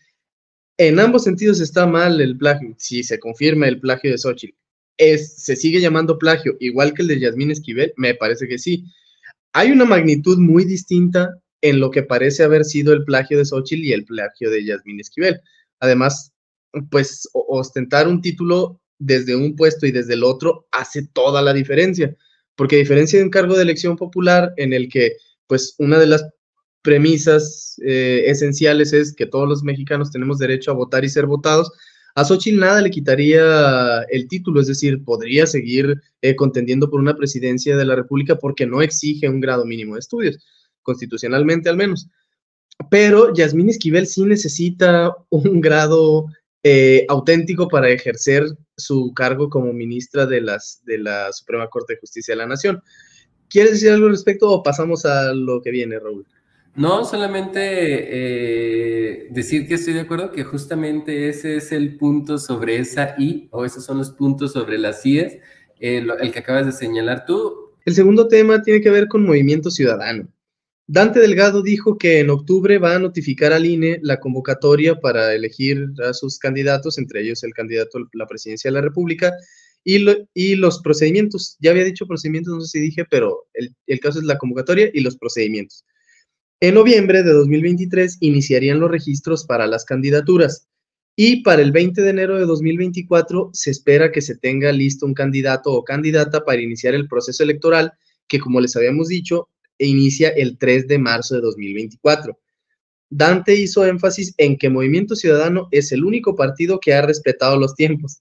En 0.78 1.00
ambos 1.00 1.24
sentidos 1.24 1.60
está 1.60 1.86
mal 1.86 2.20
el 2.20 2.36
plagio. 2.36 2.74
Si 2.78 3.02
se 3.02 3.18
confirma 3.18 3.66
el 3.66 3.80
plagio 3.80 4.10
de 4.10 4.18
Xochitl, 4.18 4.56
es, 4.98 5.42
¿se 5.42 5.56
sigue 5.56 5.80
llamando 5.80 6.18
plagio 6.18 6.56
igual 6.60 6.94
que 6.94 7.02
el 7.02 7.08
de 7.08 7.20
Yasmín 7.20 7.50
Esquivel? 7.50 7.92
Me 7.96 8.14
parece 8.14 8.46
que 8.46 8.58
sí. 8.58 8.84
Hay 9.52 9.70
una 9.70 9.84
magnitud 9.84 10.38
muy 10.38 10.64
distinta 10.64 11.30
en 11.62 11.80
lo 11.80 11.90
que 11.90 12.02
parece 12.02 12.42
haber 12.42 12.64
sido 12.64 12.92
el 12.92 13.04
plagio 13.04 13.38
de 13.38 13.46
Xochitl 13.46 13.84
y 13.84 13.92
el 13.92 14.04
plagio 14.04 14.50
de 14.50 14.64
Yasmín 14.64 15.00
Esquivel. 15.00 15.40
Además, 15.80 16.32
pues 16.90 17.28
ostentar 17.32 18.06
un 18.06 18.20
título 18.20 18.80
desde 18.98 19.36
un 19.36 19.56
puesto 19.56 19.86
y 19.86 19.92
desde 19.92 20.14
el 20.14 20.24
otro 20.24 20.66
hace 20.72 21.06
toda 21.06 21.42
la 21.42 21.52
diferencia, 21.52 22.14
porque 22.54 22.76
a 22.76 22.80
diferencia 22.80 23.18
de 23.18 23.24
un 23.24 23.30
cargo 23.30 23.56
de 23.56 23.62
elección 23.62 23.96
popular 23.96 24.52
en 24.56 24.72
el 24.72 24.88
que 24.88 25.12
pues 25.46 25.74
una 25.78 25.98
de 25.98 26.06
las 26.06 26.24
premisas 26.86 27.80
eh, 27.84 28.22
esenciales 28.26 28.92
es 28.92 29.12
que 29.12 29.26
todos 29.26 29.48
los 29.48 29.64
mexicanos 29.64 30.12
tenemos 30.12 30.38
derecho 30.38 30.70
a 30.70 30.74
votar 30.74 31.04
y 31.04 31.08
ser 31.08 31.26
votados. 31.26 31.72
A 32.14 32.24
Xochitl 32.24 32.60
nada 32.60 32.80
le 32.80 32.90
quitaría 32.90 34.02
el 34.08 34.28
título, 34.28 34.60
es 34.60 34.68
decir, 34.68 35.02
podría 35.02 35.48
seguir 35.48 36.00
eh, 36.22 36.36
contendiendo 36.36 36.88
por 36.88 37.00
una 37.00 37.16
presidencia 37.16 37.76
de 37.76 37.84
la 37.84 37.96
República 37.96 38.36
porque 38.36 38.66
no 38.66 38.82
exige 38.82 39.28
un 39.28 39.40
grado 39.40 39.64
mínimo 39.64 39.94
de 39.94 40.00
estudios, 40.00 40.38
constitucionalmente 40.82 41.68
al 41.68 41.76
menos. 41.76 42.08
Pero 42.88 43.34
Yasmín 43.34 43.68
Esquivel 43.68 44.06
sí 44.06 44.22
necesita 44.22 45.12
un 45.30 45.60
grado 45.60 46.26
eh, 46.62 47.04
auténtico 47.08 47.66
para 47.66 47.90
ejercer 47.90 48.44
su 48.76 49.12
cargo 49.12 49.50
como 49.50 49.72
ministra 49.72 50.24
de, 50.24 50.40
las, 50.40 50.82
de 50.84 50.98
la 50.98 51.32
Suprema 51.32 51.68
Corte 51.68 51.94
de 51.94 52.00
Justicia 52.00 52.32
de 52.32 52.38
la 52.38 52.46
Nación. 52.46 52.80
¿Quieres 53.50 53.72
decir 53.72 53.90
algo 53.90 54.06
al 54.06 54.12
respecto 54.12 54.48
o 54.48 54.62
pasamos 54.62 55.04
a 55.04 55.34
lo 55.34 55.60
que 55.60 55.72
viene, 55.72 55.98
Raúl? 55.98 56.24
No, 56.76 57.06
solamente 57.06 57.60
eh, 57.62 59.28
decir 59.30 59.66
que 59.66 59.74
estoy 59.74 59.94
de 59.94 60.00
acuerdo 60.00 60.30
que 60.30 60.44
justamente 60.44 61.30
ese 61.30 61.56
es 61.56 61.72
el 61.72 61.96
punto 61.96 62.36
sobre 62.36 62.76
esa 62.76 63.14
I, 63.18 63.48
o 63.50 63.64
esos 63.64 63.84
son 63.84 63.96
los 63.96 64.10
puntos 64.10 64.52
sobre 64.52 64.76
las 64.76 65.04
IES, 65.06 65.38
el, 65.80 66.10
el 66.20 66.32
que 66.32 66.38
acabas 66.38 66.66
de 66.66 66.72
señalar 66.72 67.24
tú. 67.24 67.70
El 67.86 67.94
segundo 67.94 68.28
tema 68.28 68.62
tiene 68.62 68.82
que 68.82 68.90
ver 68.90 69.08
con 69.08 69.24
movimiento 69.24 69.70
ciudadano. 69.70 70.28
Dante 70.86 71.18
Delgado 71.18 71.62
dijo 71.62 71.96
que 71.96 72.20
en 72.20 72.28
octubre 72.28 72.78
va 72.78 72.94
a 72.94 72.98
notificar 72.98 73.54
al 73.54 73.64
INE 73.64 73.98
la 74.02 74.20
convocatoria 74.20 75.00
para 75.00 75.34
elegir 75.34 75.88
a 76.06 76.12
sus 76.12 76.38
candidatos, 76.38 76.98
entre 76.98 77.22
ellos 77.22 77.42
el 77.42 77.54
candidato 77.54 77.98
a 77.98 78.02
la 78.12 78.26
presidencia 78.26 78.70
de 78.70 78.74
la 78.74 78.82
República, 78.82 79.32
y, 79.82 80.04
y 80.34 80.56
los 80.56 80.82
procedimientos. 80.82 81.56
Ya 81.60 81.70
había 81.70 81.84
dicho 81.84 82.06
procedimientos, 82.06 82.54
no 82.54 82.60
sé 82.60 82.78
si 82.78 82.80
dije, 82.80 83.04
pero 83.10 83.46
el, 83.54 83.74
el 83.86 83.98
caso 83.98 84.18
es 84.18 84.26
la 84.26 84.36
convocatoria 84.36 84.90
y 84.92 85.00
los 85.00 85.16
procedimientos. 85.16 85.84
En 86.58 86.72
noviembre 86.72 87.22
de 87.22 87.32
2023 87.32 88.16
iniciarían 88.20 88.80
los 88.80 88.90
registros 88.90 89.44
para 89.44 89.66
las 89.66 89.84
candidaturas 89.84 90.66
y 91.14 91.42
para 91.42 91.60
el 91.60 91.70
20 91.70 92.00
de 92.00 92.08
enero 92.08 92.38
de 92.38 92.46
2024 92.46 93.50
se 93.52 93.70
espera 93.70 94.10
que 94.10 94.22
se 94.22 94.38
tenga 94.38 94.72
listo 94.72 95.04
un 95.04 95.12
candidato 95.12 95.70
o 95.70 95.84
candidata 95.84 96.46
para 96.46 96.62
iniciar 96.62 96.94
el 96.94 97.08
proceso 97.08 97.42
electoral 97.42 97.92
que, 98.26 98.40
como 98.40 98.58
les 98.60 98.74
habíamos 98.74 99.08
dicho, 99.08 99.50
inicia 99.76 100.30
el 100.30 100.56
3 100.56 100.88
de 100.88 100.98
marzo 100.98 101.34
de 101.34 101.42
2024. 101.42 102.38
Dante 103.10 103.54
hizo 103.54 103.84
énfasis 103.84 104.32
en 104.38 104.56
que 104.56 104.70
Movimiento 104.70 105.14
Ciudadano 105.14 105.68
es 105.72 105.92
el 105.92 106.06
único 106.06 106.36
partido 106.36 106.80
que 106.80 106.94
ha 106.94 107.02
respetado 107.02 107.58
los 107.58 107.74
tiempos 107.74 108.18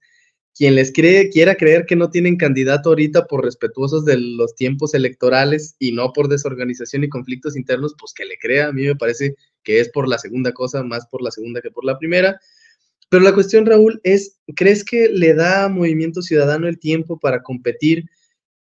quien 0.55 0.75
les 0.75 0.93
cree, 0.93 1.29
quiera 1.29 1.55
creer 1.55 1.85
que 1.85 1.97
no 1.97 2.09
tienen 2.09 2.37
candidato 2.37 2.89
ahorita 2.89 3.27
por 3.27 3.43
respetuosos 3.43 4.05
de 4.05 4.17
los 4.17 4.55
tiempos 4.55 4.93
electorales 4.93 5.75
y 5.79 5.91
no 5.91 6.13
por 6.13 6.29
desorganización 6.29 7.03
y 7.03 7.09
conflictos 7.09 7.57
internos, 7.57 7.93
pues 7.99 8.13
que 8.13 8.25
le 8.25 8.37
crea. 8.37 8.67
A 8.69 8.71
mí 8.71 8.85
me 8.85 8.95
parece 8.95 9.35
que 9.63 9.81
es 9.81 9.89
por 9.89 10.07
la 10.07 10.17
segunda 10.17 10.53
cosa, 10.53 10.81
más 10.81 11.07
por 11.07 11.21
la 11.21 11.31
segunda 11.31 11.61
que 11.61 11.71
por 11.71 11.83
la 11.83 11.99
primera. 11.99 12.39
Pero 13.09 13.21
la 13.23 13.33
cuestión, 13.33 13.65
Raúl, 13.65 13.99
es, 14.03 14.39
¿crees 14.55 14.85
que 14.85 15.09
le 15.09 15.33
da 15.33 15.65
a 15.65 15.69
Movimiento 15.69 16.21
Ciudadano 16.21 16.67
el 16.67 16.79
tiempo 16.79 17.19
para 17.19 17.43
competir 17.43 18.05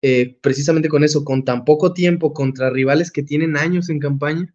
eh, 0.02 0.38
precisamente 0.42 0.90
con 0.90 1.04
eso, 1.04 1.26
con 1.26 1.44
tan 1.44 1.66
poco 1.66 1.94
tiempo 1.94 2.34
contra 2.34 2.70
rivales 2.70 3.12
que 3.12 3.24
tienen 3.24 3.58
años 3.58 3.90
en 3.90 4.00
campaña? 4.00 4.54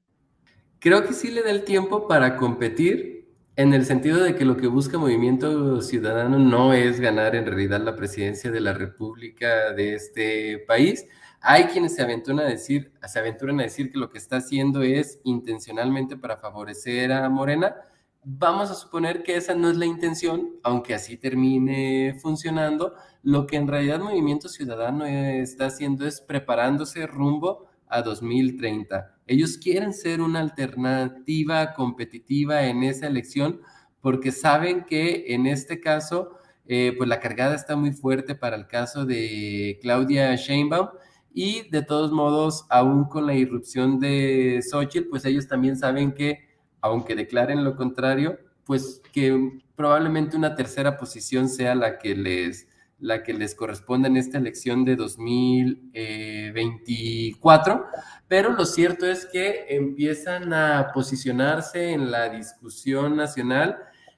Creo 0.79 1.05
que 1.05 1.13
sí 1.15 1.31
le 1.31 1.43
da 1.43 1.51
el 1.51 1.65
tiempo 1.65 2.07
para 2.07 2.37
competir, 2.37 3.14
en 3.57 3.73
el 3.73 3.87
sentido 3.87 4.23
de 4.23 4.35
que 4.35 4.45
lo 4.45 4.57
que 4.57 4.67
busca 4.67 4.99
Movimiento 4.99 5.81
Ciudadano 5.81 6.39
no 6.39 6.73
es 6.73 6.99
ganar 6.99 7.37
en 7.37 7.47
realidad 7.47 7.81
la 7.81 7.95
presidencia 7.95 8.51
de 8.51 8.61
la 8.61 8.73
República 8.73 9.73
de 9.73 9.95
este 9.95 10.59
país. 10.67 11.07
Hay 11.41 11.65
quienes 11.65 11.95
se 11.95 12.03
aventuran 12.03 12.41
a 12.41 12.49
decir, 12.49 12.93
se 13.07 13.19
aventuran 13.19 13.61
a 13.61 13.65
decir 13.65 13.93
que 13.93 13.99
lo 13.99 14.11
que 14.11 14.19
está 14.19 14.39
haciendo 14.39 14.83
es 14.83 15.21
intencionalmente 15.23 16.17
para 16.17 16.37
favorecer 16.37 17.13
a 17.13 17.29
Morena. 17.29 17.77
Vamos 18.25 18.71
a 18.71 18.75
suponer 18.75 19.23
que 19.23 19.37
esa 19.37 19.55
no 19.55 19.71
es 19.71 19.77
la 19.77 19.87
intención, 19.87 20.57
aunque 20.65 20.95
así 20.95 21.17
termine 21.17 22.17
funcionando. 22.21 22.95
Lo 23.23 23.47
que 23.47 23.57
en 23.57 23.69
realidad 23.69 24.01
Movimiento 24.01 24.49
Ciudadano 24.49 25.05
está 25.07 25.67
haciendo 25.67 26.07
es 26.07 26.21
preparándose 26.21 27.07
rumbo 27.07 27.69
a 27.87 28.03
2030 28.03 29.14
ellos 29.27 29.59
quieren 29.59 29.93
ser 29.93 30.21
una 30.21 30.41
alternativa 30.41 31.75
competitiva 31.75 32.65
en 32.65 32.83
esa 32.83 33.07
elección 33.07 33.61
porque 34.01 34.33
saben 34.33 34.85
que 34.85 35.25
en 35.35 35.47
este 35.47 35.81
caso, 35.81 36.39
eh, 36.67 36.95
pues 36.97 37.09
la 37.09 37.21
cargada 37.21 37.55
está 37.55 37.75
muy 37.75 37.93
fuerte 37.93 38.35
para 38.35 38.57
el 38.57 38.67
caso 38.67 39.07
de 39.07 39.79
Claudia 39.81 40.35
Sheinbaum 40.37 40.89
y 41.33 41.69
de 41.71 41.83
todos 41.83 42.13
modos, 42.13 42.67
aún 42.71 43.07
con 43.07 43.27
la 43.27 43.35
irrupción 43.35 43.99
de 43.99 44.63
Xochitl, 44.63 45.09
pues 45.09 45.25
ellos 45.25 45.49
también 45.49 45.77
saben 45.77 46.13
que, 46.13 46.41
aunque 46.81 47.17
declaren 47.17 47.65
lo 47.65 47.77
contrario, 47.77 48.39
pues 48.65 49.03
que 49.13 49.59
probablemente 49.75 50.37
una 50.37 50.55
tercera 50.55 50.97
posición 50.97 51.49
sea 51.49 51.75
la 51.75 51.99
que 51.99 52.15
les, 52.15 52.69
la 53.05 53.23
que 53.23 53.33
les 53.35 53.55
corresponde 53.55 54.09
en 54.09 54.17
esta 54.17 54.39
elección 54.39 54.87
de 54.87 54.97
2024, 54.97 57.87
pero 58.27 58.53
lo 58.53 58.65
cierto 58.65 59.05
es 59.05 59.27
que 59.27 59.67
empiezan 59.69 60.55
a 60.55 60.91
posicionarse 60.95 61.93
en 61.93 62.11
la 62.11 62.31
discusión 62.31 63.15
nacional, 63.15 63.77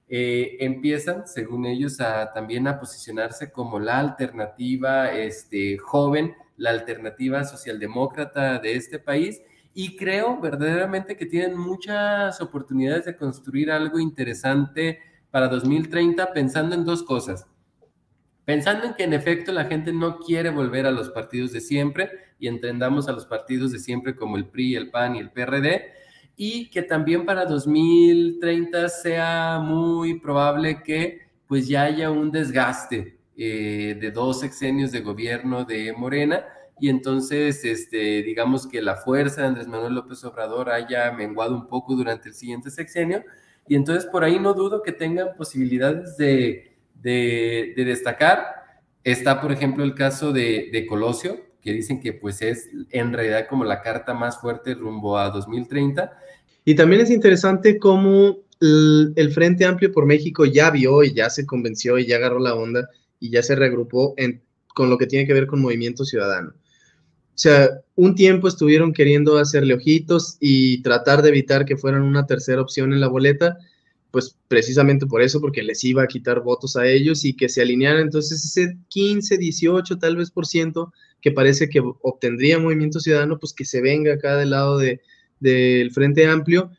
eh, 0.08 0.58
empiezan, 0.60 1.26
según 1.26 1.66
ellos, 1.66 2.00
a, 2.00 2.32
también 2.32 2.68
a 2.68 2.78
posicionarse 2.78 3.50
como 3.50 3.80
la 3.80 3.98
alternativa 3.98 5.10
este, 5.10 5.78
joven, 5.78 6.36
la 6.56 6.70
alternativa 6.70 7.42
socialdemócrata 7.42 8.60
de 8.60 8.76
este 8.76 9.00
país, 9.00 9.42
y 9.74 9.96
creo 9.96 10.40
verdaderamente 10.40 11.16
que 11.16 11.26
tienen 11.26 11.58
muchas 11.58 12.40
oportunidades 12.40 13.06
de 13.06 13.16
construir 13.16 13.72
algo 13.72 13.98
interesante 13.98 15.00
para 15.32 15.48
2030 15.48 16.32
pensando 16.32 16.76
en 16.76 16.84
dos 16.84 17.02
cosas 17.02 17.48
pensando 18.46 18.86
en 18.86 18.94
que 18.94 19.02
en 19.02 19.12
efecto 19.12 19.52
la 19.52 19.64
gente 19.64 19.92
no 19.92 20.18
quiere 20.18 20.50
volver 20.50 20.86
a 20.86 20.92
los 20.92 21.10
partidos 21.10 21.52
de 21.52 21.60
siempre 21.60 22.10
y 22.38 22.46
entendamos 22.46 23.08
a 23.08 23.12
los 23.12 23.26
partidos 23.26 23.72
de 23.72 23.80
siempre 23.80 24.14
como 24.14 24.36
el 24.36 24.46
PRI, 24.46 24.76
el 24.76 24.90
PAN 24.90 25.16
y 25.16 25.18
el 25.18 25.30
PRD, 25.30 25.92
y 26.36 26.70
que 26.70 26.82
también 26.82 27.26
para 27.26 27.44
2030 27.44 28.88
sea 28.88 29.58
muy 29.60 30.20
probable 30.20 30.82
que 30.82 31.26
pues 31.48 31.66
ya 31.66 31.82
haya 31.82 32.10
un 32.10 32.30
desgaste 32.30 33.18
eh, 33.36 33.96
de 34.00 34.10
dos 34.12 34.40
sexenios 34.40 34.92
de 34.92 35.00
gobierno 35.00 35.64
de 35.64 35.92
Morena 35.92 36.44
y 36.78 36.88
entonces 36.88 37.64
este, 37.64 38.22
digamos 38.22 38.66
que 38.66 38.80
la 38.80 38.96
fuerza 38.96 39.40
de 39.40 39.48
Andrés 39.48 39.66
Manuel 39.66 39.94
López 39.94 40.22
Obrador 40.24 40.70
haya 40.70 41.10
menguado 41.10 41.54
un 41.54 41.66
poco 41.66 41.96
durante 41.96 42.28
el 42.28 42.34
siguiente 42.34 42.70
sexenio 42.70 43.24
y 43.66 43.74
entonces 43.74 44.06
por 44.06 44.22
ahí 44.22 44.38
no 44.38 44.54
dudo 44.54 44.82
que 44.82 44.92
tengan 44.92 45.34
posibilidades 45.36 46.16
de 46.16 46.75
de, 47.06 47.84
destacar. 47.84 48.44
Está, 49.04 49.40
por 49.40 49.52
ejemplo, 49.52 49.84
el 49.84 49.94
caso 49.94 50.32
de, 50.32 50.84
Colosio, 50.88 51.40
que 51.60 51.72
dicen 51.72 52.00
que 52.00 52.12
pues 52.12 52.42
es 52.42 52.68
en 52.90 53.12
realidad 53.12 53.46
como 53.48 53.64
la 53.64 53.80
carta 53.80 54.14
más 54.14 54.40
fuerte 54.40 54.74
rumbo 54.74 55.18
a 55.18 55.30
2030. 55.30 56.12
Y 56.64 56.74
también 56.74 57.02
es 57.02 57.10
interesante 57.10 57.78
cómo 57.78 58.38
el, 58.60 59.30
Frente 59.32 59.64
Amplio 59.64 59.92
por 59.92 60.06
México 60.06 60.44
ya 60.44 60.70
vio 60.70 61.04
y 61.04 61.14
ya 61.14 61.30
se 61.30 61.46
convenció 61.46 61.98
y 61.98 62.06
ya 62.06 62.16
agarró 62.16 62.40
la 62.40 62.54
onda 62.54 62.88
y 63.20 63.30
ya 63.30 63.42
se 63.42 63.54
regrupó 63.54 64.14
con 64.74 64.90
lo 64.90 64.98
que 64.98 65.06
tiene 65.06 65.26
que 65.26 65.32
ver 65.32 65.46
con 65.46 65.62
movimiento 65.62 66.04
ciudadano. 66.04 66.50
O 66.50 67.38
sea, 67.38 67.68
un 67.94 68.14
tiempo 68.14 68.48
estuvieron 68.48 68.92
queriendo 68.92 69.38
hacerle 69.38 69.74
ojitos 69.74 70.38
y 70.40 70.82
tratar 70.82 71.22
de 71.22 71.28
evitar 71.28 71.66
que 71.66 71.76
fueran 71.76 72.02
una 72.02 72.26
tercera 72.26 72.62
opción 72.62 72.92
en 72.92 73.00
la 73.00 73.08
boleta, 73.08 73.58
pues 74.16 74.34
precisamente 74.48 75.04
por 75.04 75.20
eso, 75.20 75.42
porque 75.42 75.62
les 75.62 75.84
iba 75.84 76.02
a 76.02 76.06
quitar 76.06 76.40
votos 76.40 76.74
a 76.74 76.86
ellos 76.86 77.22
y 77.26 77.36
que 77.36 77.50
se 77.50 77.60
alinearan 77.60 78.00
entonces 78.00 78.42
ese 78.42 78.78
15, 78.88 79.36
18 79.36 79.98
tal 79.98 80.16
vez 80.16 80.30
por 80.30 80.46
ciento 80.46 80.90
que 81.20 81.32
parece 81.32 81.68
que 81.68 81.82
obtendría 82.00 82.58
Movimiento 82.58 82.98
Ciudadano, 82.98 83.38
pues 83.38 83.52
que 83.52 83.66
se 83.66 83.82
venga 83.82 84.14
acá 84.14 84.38
del 84.38 84.48
lado 84.48 84.78
del 84.78 85.02
de, 85.40 85.90
Frente 85.92 86.26
Amplio. 86.26 86.70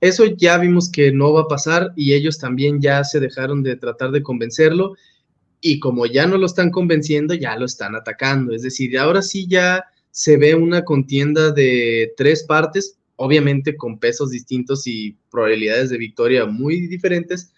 Eso 0.00 0.24
ya 0.24 0.56
vimos 0.56 0.90
que 0.90 1.12
no 1.12 1.30
va 1.34 1.42
a 1.42 1.48
pasar 1.48 1.92
y 1.94 2.14
ellos 2.14 2.38
también 2.38 2.80
ya 2.80 3.04
se 3.04 3.20
dejaron 3.20 3.62
de 3.62 3.76
tratar 3.76 4.10
de 4.10 4.22
convencerlo 4.22 4.94
y 5.60 5.80
como 5.80 6.06
ya 6.06 6.26
no 6.26 6.38
lo 6.38 6.46
están 6.46 6.70
convenciendo, 6.70 7.34
ya 7.34 7.54
lo 7.58 7.66
están 7.66 7.96
atacando. 7.96 8.54
Es 8.54 8.62
decir, 8.62 8.96
ahora 8.98 9.20
sí 9.20 9.46
ya 9.46 9.84
se 10.10 10.38
ve 10.38 10.54
una 10.54 10.86
contienda 10.86 11.52
de 11.52 12.14
tres 12.16 12.44
partes, 12.44 12.97
obviamente 13.20 13.76
con 13.76 13.98
pesos 13.98 14.30
distintos 14.30 14.86
y 14.86 15.16
probabilidades 15.30 15.90
de 15.90 15.98
victoria 15.98 16.46
muy 16.46 16.86
diferentes. 16.86 17.52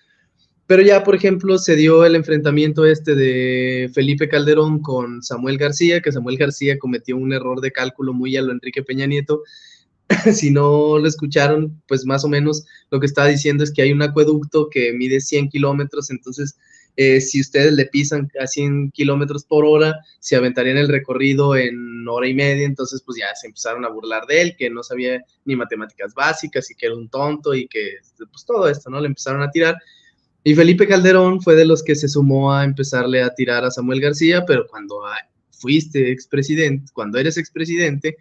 Pero 0.66 0.82
ya, 0.82 1.04
por 1.04 1.14
ejemplo, 1.14 1.58
se 1.58 1.76
dio 1.76 2.04
el 2.04 2.14
enfrentamiento 2.14 2.86
este 2.86 3.14
de 3.14 3.90
Felipe 3.92 4.28
Calderón 4.28 4.80
con 4.80 5.22
Samuel 5.22 5.58
García, 5.58 6.00
que 6.00 6.12
Samuel 6.12 6.38
García 6.38 6.78
cometió 6.78 7.16
un 7.16 7.32
error 7.32 7.60
de 7.60 7.72
cálculo 7.72 8.12
muy 8.14 8.36
a 8.36 8.42
lo 8.42 8.52
Enrique 8.52 8.82
Peña 8.82 9.06
Nieto. 9.06 9.42
si 10.32 10.50
no 10.50 10.98
lo 10.98 11.06
escucharon, 11.06 11.80
pues 11.86 12.04
más 12.04 12.24
o 12.24 12.28
menos 12.28 12.66
lo 12.90 13.00
que 13.00 13.06
estaba 13.06 13.28
diciendo 13.28 13.64
es 13.64 13.72
que 13.72 13.82
hay 13.82 13.92
un 13.92 14.02
acueducto 14.02 14.68
que 14.68 14.92
mide 14.92 15.20
100 15.20 15.48
kilómetros, 15.48 16.10
entonces 16.10 16.56
eh, 16.96 17.20
si 17.20 17.40
ustedes 17.40 17.72
le 17.72 17.86
pisan 17.86 18.28
a 18.40 18.46
100 18.46 18.90
kilómetros 18.90 19.44
por 19.44 19.64
hora, 19.64 19.94
se 20.18 20.36
aventarían 20.36 20.76
el 20.76 20.88
recorrido 20.88 21.56
en 21.56 22.06
hora 22.08 22.28
y 22.28 22.34
media, 22.34 22.66
entonces 22.66 23.02
pues 23.06 23.18
ya 23.18 23.34
se 23.34 23.46
empezaron 23.46 23.84
a 23.84 23.88
burlar 23.88 24.26
de 24.26 24.42
él, 24.42 24.56
que 24.58 24.68
no 24.68 24.82
sabía 24.82 25.22
ni 25.44 25.54
matemáticas 25.54 26.12
básicas 26.14 26.70
y 26.70 26.74
que 26.74 26.86
era 26.86 26.96
un 26.96 27.08
tonto 27.08 27.54
y 27.54 27.68
que 27.68 27.98
pues 28.18 28.44
todo 28.44 28.68
esto, 28.68 28.90
¿no? 28.90 29.00
Le 29.00 29.06
empezaron 29.06 29.42
a 29.42 29.50
tirar. 29.50 29.76
Y 30.42 30.54
Felipe 30.54 30.86
Calderón 30.88 31.40
fue 31.40 31.54
de 31.54 31.66
los 31.66 31.82
que 31.82 31.94
se 31.94 32.08
sumó 32.08 32.52
a 32.52 32.64
empezarle 32.64 33.22
a 33.22 33.34
tirar 33.34 33.64
a 33.64 33.70
Samuel 33.70 34.00
García, 34.00 34.44
pero 34.46 34.66
cuando 34.66 35.00
fuiste 35.50 36.10
expresidente, 36.10 36.90
cuando 36.92 37.18
eres 37.18 37.36
expresidente 37.36 38.16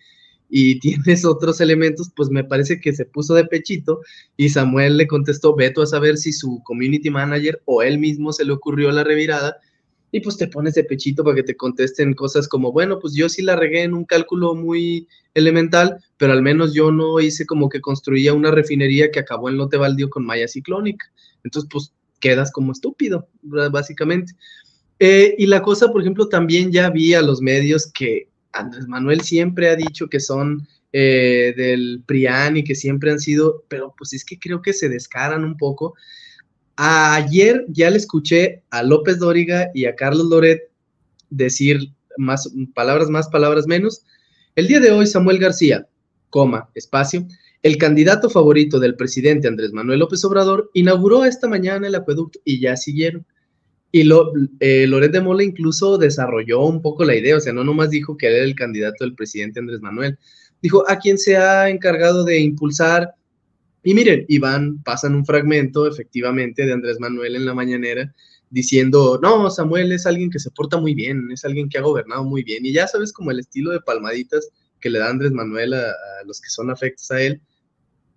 y 0.49 0.79
tienes 0.79 1.25
otros 1.25 1.61
elementos, 1.61 2.11
pues 2.15 2.29
me 2.29 2.43
parece 2.43 2.79
que 2.79 2.93
se 2.93 3.05
puso 3.05 3.33
de 3.35 3.45
pechito 3.45 4.01
y 4.37 4.49
Samuel 4.49 4.97
le 4.97 5.07
contestó, 5.07 5.55
veto 5.55 5.81
a 5.81 5.85
saber 5.85 6.17
si 6.17 6.33
su 6.33 6.61
community 6.63 7.09
manager 7.09 7.61
o 7.65 7.81
él 7.81 7.99
mismo 7.99 8.33
se 8.33 8.45
le 8.45 8.53
ocurrió 8.53 8.91
la 8.91 9.03
revirada 9.03 9.57
y 10.11 10.21
pues 10.21 10.37
te 10.37 10.47
pones 10.47 10.73
de 10.73 10.83
pechito 10.83 11.23
para 11.23 11.35
que 11.35 11.43
te 11.43 11.55
contesten 11.55 12.13
cosas 12.13 12.47
como, 12.47 12.71
bueno, 12.71 12.99
pues 12.99 13.13
yo 13.13 13.29
sí 13.29 13.41
la 13.41 13.55
regué 13.55 13.83
en 13.83 13.93
un 13.93 14.05
cálculo 14.05 14.55
muy 14.55 15.07
elemental, 15.35 16.03
pero 16.17 16.33
al 16.33 16.41
menos 16.41 16.73
yo 16.73 16.91
no 16.91 17.19
hice 17.19 17.45
como 17.45 17.69
que 17.69 17.81
construía 17.81 18.33
una 18.33 18.51
refinería 18.51 19.11
que 19.11 19.19
acabó 19.19 19.49
en 19.49 19.57
lote 19.57 19.77
baldío 19.77 20.09
con 20.09 20.25
malla 20.25 20.47
ciclónica. 20.47 21.05
Entonces, 21.43 21.69
pues 21.71 21.93
quedas 22.19 22.51
como 22.51 22.71
estúpido, 22.71 23.27
básicamente. 23.41 24.33
Eh, 24.97 25.35
y 25.37 25.45
la 25.45 25.61
cosa, 25.61 25.91
por 25.91 26.01
ejemplo, 26.01 26.27
también 26.27 26.71
ya 26.71 26.89
vi 26.89 27.13
a 27.13 27.21
los 27.21 27.41
medios 27.41 27.91
que 27.91 28.28
Andrés 28.53 28.87
Manuel 28.87 29.21
siempre 29.21 29.69
ha 29.69 29.75
dicho 29.75 30.07
que 30.07 30.19
son 30.19 30.67
eh, 30.91 31.53
del 31.55 32.03
PRIAN 32.05 32.57
y 32.57 32.63
que 32.63 32.75
siempre 32.75 33.11
han 33.11 33.19
sido, 33.19 33.63
pero 33.67 33.93
pues 33.97 34.13
es 34.13 34.25
que 34.25 34.39
creo 34.39 34.61
que 34.61 34.73
se 34.73 34.89
descaran 34.89 35.43
un 35.43 35.57
poco 35.57 35.95
Ayer 36.81 37.65
ya 37.67 37.89
le 37.89 37.97
escuché 37.97 38.63
a 38.69 38.83
López 38.83 39.19
Dóriga 39.19 39.69
y 39.73 39.83
a 39.83 39.95
Carlos 39.95 40.27
Loret 40.27 40.71
decir 41.29 41.91
más 42.15 42.49
palabras 42.73 43.09
más, 43.09 43.27
palabras 43.27 43.67
menos. 43.67 44.05
El 44.55 44.69
día 44.69 44.79
de 44.79 44.91
hoy, 44.91 45.05
Samuel 45.05 45.39
García, 45.39 45.89
coma, 46.29 46.69
espacio, 46.75 47.27
el 47.63 47.77
candidato 47.77 48.29
favorito 48.29 48.79
del 48.79 48.95
presidente 48.95 49.49
Andrés 49.49 49.73
Manuel 49.73 49.99
López 49.99 50.23
Obrador, 50.23 50.71
inauguró 50.73 51.25
esta 51.25 51.49
mañana 51.49 51.85
el 51.85 51.95
acueducto 51.95 52.39
y 52.45 52.61
ya 52.61 52.77
siguieron. 52.77 53.25
Y 53.91 54.03
lo, 54.03 54.31
eh, 54.59 54.87
de 54.87 55.21
Mola 55.21 55.43
incluso 55.43 55.97
desarrolló 55.97 56.61
un 56.61 56.81
poco 56.81 57.03
la 57.03 57.15
idea, 57.15 57.37
o 57.37 57.39
sea, 57.39 57.53
no 57.53 57.63
nomás 57.63 57.89
dijo 57.89 58.17
que 58.17 58.27
era 58.27 58.43
el 58.43 58.55
candidato 58.55 59.03
del 59.03 59.15
presidente 59.15 59.59
Andrés 59.59 59.81
Manuel, 59.81 60.17
dijo 60.61 60.87
a 60.87 60.97
quien 60.97 61.17
se 61.17 61.37
ha 61.37 61.69
encargado 61.69 62.23
de 62.23 62.39
impulsar 62.39 63.15
y 63.83 63.93
miren, 63.93 64.25
Iván 64.27 64.83
pasan 64.83 65.15
un 65.15 65.25
fragmento 65.25 65.87
efectivamente 65.87 66.65
de 66.65 66.73
Andrés 66.73 66.99
Manuel 66.99 67.35
en 67.35 67.45
la 67.45 67.53
mañanera 67.53 68.13
diciendo, 68.49 69.19
no, 69.21 69.49
Samuel 69.49 69.91
es 69.91 70.05
alguien 70.05 70.29
que 70.29 70.39
se 70.39 70.51
porta 70.51 70.77
muy 70.77 70.93
bien, 70.93 71.29
es 71.31 71.45
alguien 71.45 71.69
que 71.69 71.77
ha 71.77 71.81
gobernado 71.81 72.23
muy 72.23 72.43
bien. 72.43 72.65
Y 72.65 72.73
ya 72.73 72.87
sabes 72.87 73.13
como 73.13 73.31
el 73.31 73.39
estilo 73.39 73.71
de 73.71 73.81
palmaditas 73.81 74.49
que 74.81 74.89
le 74.89 74.99
da 74.99 75.09
Andrés 75.09 75.31
Manuel 75.31 75.73
a, 75.73 75.93
los 76.25 76.41
que 76.41 76.49
son 76.49 76.69
afectos 76.69 77.09
a 77.11 77.21
él. 77.21 77.41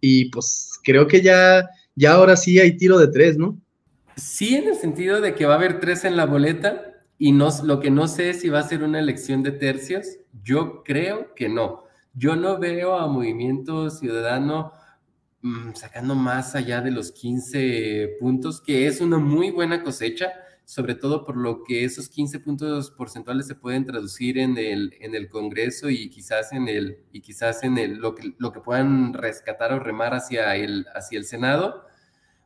Y 0.01 0.31
pues 0.31 0.73
creo 0.83 1.07
que 1.07 1.21
ya, 1.23 1.69
ya 1.95 2.15
ahora 2.15 2.37
sí 2.37 2.59
hay 2.59 2.77
tiro 2.77 2.99
de 2.99 3.09
tres, 3.09 3.39
¿no? 3.39 3.61
Sí, 4.17 4.55
en 4.57 4.69
el 4.69 4.77
sentido 4.77 5.21
de 5.21 5.35
que 5.35 5.47
va 5.47 5.55
a 5.55 5.57
haber 5.57 5.81
tres 5.81 6.05
en 6.05 6.17
la 6.17 6.27
boleta 6.27 6.95
y 7.19 7.33
no, 7.33 7.49
lo 7.65 7.81
que 7.81 7.91
no 7.91 8.09
sé 8.09 8.31
es 8.31 8.41
si 8.41 8.49
va 8.49 8.61
a 8.61 8.69
ser 8.69 8.83
una 8.83 8.99
elección 8.99 9.43
de 9.43 9.53
tercios. 9.53 10.07
Yo 10.43 10.83
creo 10.83 11.35
que 11.35 11.49
no. 11.49 11.85
Yo 12.15 12.37
no 12.37 12.59
veo 12.59 12.95
a 12.95 13.07
Movimiento 13.07 13.89
Ciudadano 13.91 14.73
Mm, 15.43 15.75
sacando 15.75 16.15
más 16.15 16.55
allá 16.55 16.81
de 16.81 16.93
los 16.93 17.11
15 17.11 18.17
puntos, 18.21 18.61
que 18.61 18.87
es 18.87 19.01
una 19.01 19.19
muy 19.19 19.51
buena 19.51 19.83
cosecha, 19.83 20.33
sobre 20.65 20.95
todo 20.95 21.25
por 21.25 21.37
lo 21.37 21.65
que 21.65 21.85
esos 21.85 22.09
15 22.09 22.39
puntos 22.39 22.93
porcentuales 22.93 23.49
se 23.49 23.57
pueden 23.57 23.85
traducir 23.85 24.39
en 24.39 24.57
el, 24.57 24.95
en 25.01 25.17
el 25.17 25.29
Congreso 25.29 25.91
y 25.91 26.09
quizás 26.11 26.53
en 26.53 26.69
el, 26.69 26.99
y 27.11 27.23
quizás 27.23 27.65
en 27.65 27.77
el, 27.77 27.95
lo, 27.97 28.15
que, 28.15 28.35
lo 28.39 28.53
que 28.53 28.61
puedan 28.61 29.13
rescatar 29.15 29.73
o 29.73 29.81
remar 29.81 30.15
hacia 30.15 30.55
el, 30.55 30.87
hacia 30.95 31.19
el 31.19 31.25
Senado. 31.25 31.87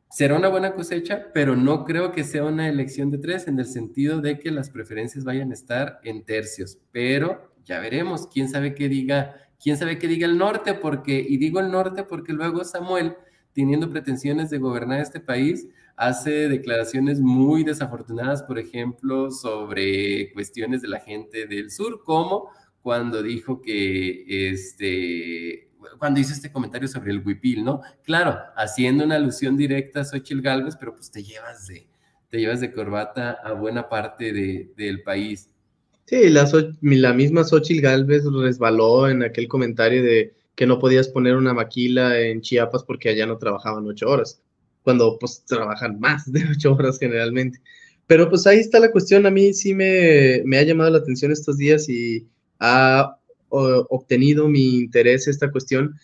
Será 0.08 0.36
una 0.36 0.48
buena 0.48 0.74
cosecha, 0.74 1.26
pero 1.34 1.56
no 1.56 1.84
creo 1.84 2.12
que 2.12 2.24
sea 2.24 2.44
una 2.44 2.68
elección 2.68 3.10
de 3.10 3.18
tres 3.18 3.48
en 3.48 3.58
el 3.58 3.66
sentido 3.66 4.20
de 4.20 4.38
que 4.38 4.50
las 4.50 4.70
preferencias 4.70 5.24
vayan 5.24 5.50
a 5.50 5.54
estar 5.54 6.00
en 6.04 6.24
tercios, 6.24 6.78
pero 6.92 7.52
ya 7.64 7.80
veremos, 7.80 8.28
quién 8.28 8.48
sabe 8.48 8.74
qué 8.74 8.88
diga 8.88 9.46
quién 9.62 9.76
sabe 9.76 9.98
qué 9.98 10.08
diga 10.08 10.26
el 10.26 10.38
norte, 10.38 10.74
porque, 10.74 11.24
y 11.26 11.36
digo 11.38 11.60
el 11.60 11.70
norte 11.70 12.04
porque 12.04 12.32
luego 12.32 12.64
Samuel, 12.64 13.16
teniendo 13.52 13.90
pretensiones 13.90 14.50
de 14.50 14.58
gobernar 14.58 15.00
este 15.00 15.20
país, 15.20 15.68
hace 15.96 16.48
declaraciones 16.48 17.20
muy 17.20 17.64
desafortunadas, 17.64 18.42
por 18.42 18.58
ejemplo, 18.58 19.30
sobre 19.30 20.32
cuestiones 20.32 20.82
de 20.82 20.88
la 20.88 21.00
gente 21.00 21.46
del 21.46 21.70
sur, 21.70 22.02
como 22.04 22.50
cuando 22.82 23.22
dijo 23.22 23.62
que 23.62 24.50
este, 24.50 25.65
cuando 25.98 26.20
hizo 26.20 26.32
este 26.32 26.52
comentario 26.52 26.88
sobre 26.88 27.12
el 27.12 27.22
huipil, 27.24 27.64
¿no? 27.64 27.80
Claro, 28.04 28.38
haciendo 28.56 29.04
una 29.04 29.16
alusión 29.16 29.56
directa 29.56 30.00
a 30.00 30.04
Xochitl 30.04 30.40
Galvez, 30.40 30.76
pero 30.76 30.94
pues 30.94 31.10
te 31.10 31.22
llevas 31.22 31.66
de, 31.66 31.86
te 32.30 32.38
llevas 32.38 32.60
de 32.60 32.72
corbata 32.72 33.32
a 33.32 33.52
buena 33.52 33.88
parte 33.88 34.32
de, 34.32 34.70
del 34.76 35.02
país. 35.02 35.48
Sí, 36.06 36.28
la, 36.28 36.48
la 36.80 37.12
misma 37.12 37.44
Xochitl 37.44 37.80
Galvez 37.80 38.24
resbaló 38.24 39.08
en 39.08 39.22
aquel 39.22 39.48
comentario 39.48 40.02
de 40.02 40.34
que 40.54 40.66
no 40.66 40.78
podías 40.78 41.08
poner 41.08 41.36
una 41.36 41.52
maquila 41.52 42.18
en 42.18 42.40
Chiapas 42.40 42.84
porque 42.84 43.10
allá 43.10 43.26
no 43.26 43.38
trabajaban 43.38 43.86
ocho 43.86 44.08
horas, 44.08 44.40
cuando 44.82 45.18
pues 45.18 45.44
trabajan 45.46 46.00
más 46.00 46.30
de 46.32 46.44
ocho 46.50 46.74
horas 46.74 46.98
generalmente. 46.98 47.60
Pero 48.06 48.28
pues 48.28 48.46
ahí 48.46 48.58
está 48.58 48.78
la 48.78 48.92
cuestión, 48.92 49.26
a 49.26 49.30
mí 49.30 49.52
sí 49.52 49.74
me, 49.74 50.42
me 50.44 50.58
ha 50.58 50.62
llamado 50.62 50.90
la 50.90 50.98
atención 50.98 51.32
estos 51.32 51.58
días 51.58 51.88
y 51.88 52.26
ha 52.60 53.18
obtenido 53.48 54.48
mi 54.48 54.78
interés 54.78 55.28
esta 55.28 55.50
cuestión 55.50 55.94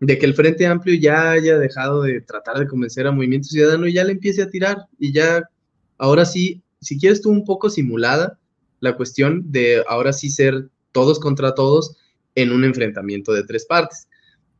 de 0.00 0.18
que 0.18 0.26
el 0.26 0.34
Frente 0.34 0.66
Amplio 0.66 0.96
ya 0.96 1.30
haya 1.30 1.58
dejado 1.58 2.02
de 2.02 2.20
tratar 2.20 2.58
de 2.58 2.66
convencer 2.66 3.06
a 3.06 3.12
Movimiento 3.12 3.48
Ciudadano 3.48 3.86
y 3.86 3.92
ya 3.92 4.04
le 4.04 4.12
empiece 4.12 4.42
a 4.42 4.50
tirar 4.50 4.78
y 4.98 5.12
ya, 5.12 5.44
ahora 5.96 6.24
sí, 6.24 6.62
si 6.80 6.98
quieres 6.98 7.22
tú 7.22 7.30
un 7.30 7.44
poco 7.44 7.70
simulada, 7.70 8.38
la 8.80 8.96
cuestión 8.96 9.52
de 9.52 9.84
ahora 9.88 10.12
sí 10.12 10.28
ser 10.28 10.68
todos 10.90 11.20
contra 11.20 11.54
todos 11.54 11.96
en 12.34 12.50
un 12.50 12.64
enfrentamiento 12.64 13.32
de 13.32 13.44
tres 13.44 13.64
partes. 13.64 14.08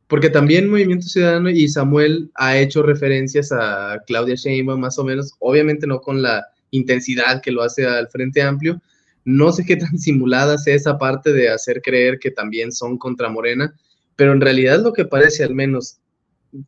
Porque 0.07 0.29
también 0.29 0.69
Movimiento 0.69 1.07
Ciudadano 1.07 1.49
y 1.49 1.67
Samuel 1.67 2.31
ha 2.35 2.57
hecho 2.57 2.81
referencias 2.81 3.51
a 3.51 4.01
Claudia 4.07 4.35
Sheinbaum 4.35 4.79
más 4.79 4.97
o 4.97 5.03
menos, 5.03 5.33
obviamente 5.39 5.87
no 5.87 5.99
con 5.99 6.21
la 6.21 6.45
intensidad 6.71 7.41
que 7.41 7.51
lo 7.51 7.63
hace 7.63 7.85
al 7.85 8.07
Frente 8.07 8.41
Amplio. 8.41 8.81
No 9.25 9.51
sé 9.51 9.65
qué 9.65 9.75
tan 9.75 9.97
simulada 9.97 10.57
sea 10.57 10.75
esa 10.75 10.97
parte 10.97 11.33
de 11.33 11.49
hacer 11.49 11.81
creer 11.81 12.19
que 12.19 12.31
también 12.31 12.71
son 12.71 12.97
contra 12.97 13.29
Morena, 13.29 13.73
pero 14.15 14.33
en 14.33 14.41
realidad 14.41 14.81
lo 14.81 14.93
que 14.93 15.05
parece 15.05 15.43
al 15.43 15.55
menos 15.55 15.99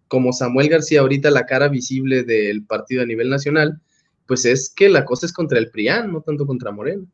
como 0.08 0.34
Samuel 0.34 0.70
García 0.70 1.02
ahorita 1.02 1.30
la 1.30 1.46
cara 1.46 1.68
visible 1.68 2.24
del 2.24 2.66
partido 2.66 3.04
a 3.04 3.06
nivel 3.06 3.30
nacional, 3.30 3.80
pues 4.26 4.46
es 4.46 4.74
que 4.76 4.90
la 4.90 5.06
cosa 5.06 5.26
es 5.26 5.34
contra 5.34 5.60
el 5.60 5.70
PRIAN, 5.70 6.12
no 6.12 6.22
tanto 6.22 6.46
contra 6.46 6.72
Morena. 6.72 7.06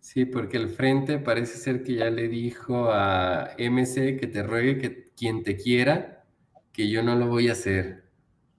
Sí, 0.00 0.24
porque 0.24 0.56
el 0.56 0.68
frente 0.68 1.18
parece 1.18 1.58
ser 1.58 1.82
que 1.82 1.94
ya 1.94 2.10
le 2.10 2.28
dijo 2.28 2.90
a 2.92 3.50
MC 3.58 4.16
que 4.18 4.26
te 4.26 4.42
ruegue 4.42 4.78
que 4.78 5.08
quien 5.16 5.42
te 5.42 5.56
quiera, 5.56 6.24
que 6.72 6.88
yo 6.88 7.02
no 7.02 7.16
lo 7.16 7.26
voy 7.26 7.48
a 7.48 7.52
hacer. 7.52 8.04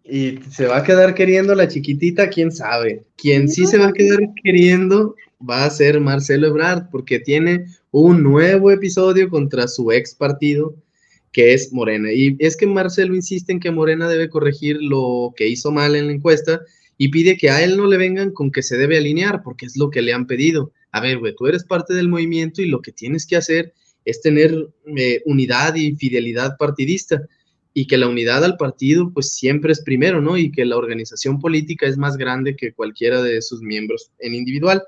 Y 0.03 0.39
se 0.49 0.65
va 0.65 0.77
a 0.77 0.83
quedar 0.83 1.13
queriendo 1.13 1.53
la 1.55 1.67
chiquitita, 1.67 2.29
quién 2.29 2.51
sabe. 2.51 3.03
Quien 3.15 3.47
sí 3.47 3.65
se 3.65 3.77
va 3.77 3.88
a 3.88 3.93
quedar 3.93 4.19
queriendo 4.43 5.15
va 5.47 5.65
a 5.65 5.69
ser 5.69 5.99
Marcelo 5.99 6.47
Ebrard, 6.47 6.89
porque 6.91 7.19
tiene 7.19 7.65
un 7.91 8.23
nuevo 8.23 8.71
episodio 8.71 9.30
contra 9.30 9.67
su 9.67 9.91
ex 9.91 10.15
partido, 10.15 10.75
que 11.32 11.54
es 11.54 11.71
Morena. 11.71 12.12
Y 12.12 12.36
es 12.39 12.58
que 12.58 12.67
Marcelo 12.67 13.15
insiste 13.15 13.52
en 13.52 13.60
que 13.60 13.71
Morena 13.71 14.08
debe 14.08 14.30
corregir 14.30 14.78
lo 14.82 15.34
que 15.36 15.47
hizo 15.47 15.71
mal 15.71 15.95
en 15.95 16.08
la 16.08 16.13
encuesta 16.13 16.62
y 16.97 17.10
pide 17.10 17.38
que 17.38 17.49
a 17.49 17.63
él 17.63 17.78
no 17.78 17.86
le 17.86 17.97
vengan 17.97 18.32
con 18.32 18.52
que 18.52 18.63
se 18.63 18.78
debe 18.78 18.97
alinear, 18.97 19.41
porque 19.43 19.65
es 19.65 19.78
lo 19.78 19.89
que 19.89 20.02
le 20.02 20.13
han 20.13 20.28
pedido 20.28 20.73
a 20.91 21.02
ver, 21.02 21.19
güey, 21.19 21.36
tú 21.36 21.47
eres 21.47 21.63
parte 21.63 21.93
del 21.93 22.10
movimiento 22.10 22.62
y 22.62 22.65
lo 22.65 22.82
que 22.82 22.91
tienes 22.91 23.25
que 23.28 23.36
hacer 23.36 23.73
es 24.06 24.21
tener 24.21 24.69
eh, 24.97 25.21
unidad 25.25 25.75
y 25.75 25.95
fidelidad 25.95 26.58
partidista 26.58 27.21
y 27.73 27.86
que 27.86 27.97
la 27.97 28.08
unidad 28.08 28.43
al 28.43 28.58
partido 28.58 29.12
pues 29.13 29.34
siempre 29.34 29.71
es 29.71 29.82
primero, 29.82 30.21
¿no? 30.21 30.38
Y 30.38 30.52
que 30.52 30.65
la 30.65 30.78
organización 30.78 31.39
política 31.39 31.86
es 31.86 31.97
más 31.97 32.17
grande 32.17 32.56
que 32.56 32.73
cualquiera 32.73 33.21
de 33.21 33.41
sus 33.41 33.62
miembros 33.62 34.12
en 34.19 34.34
individual. 34.34 34.82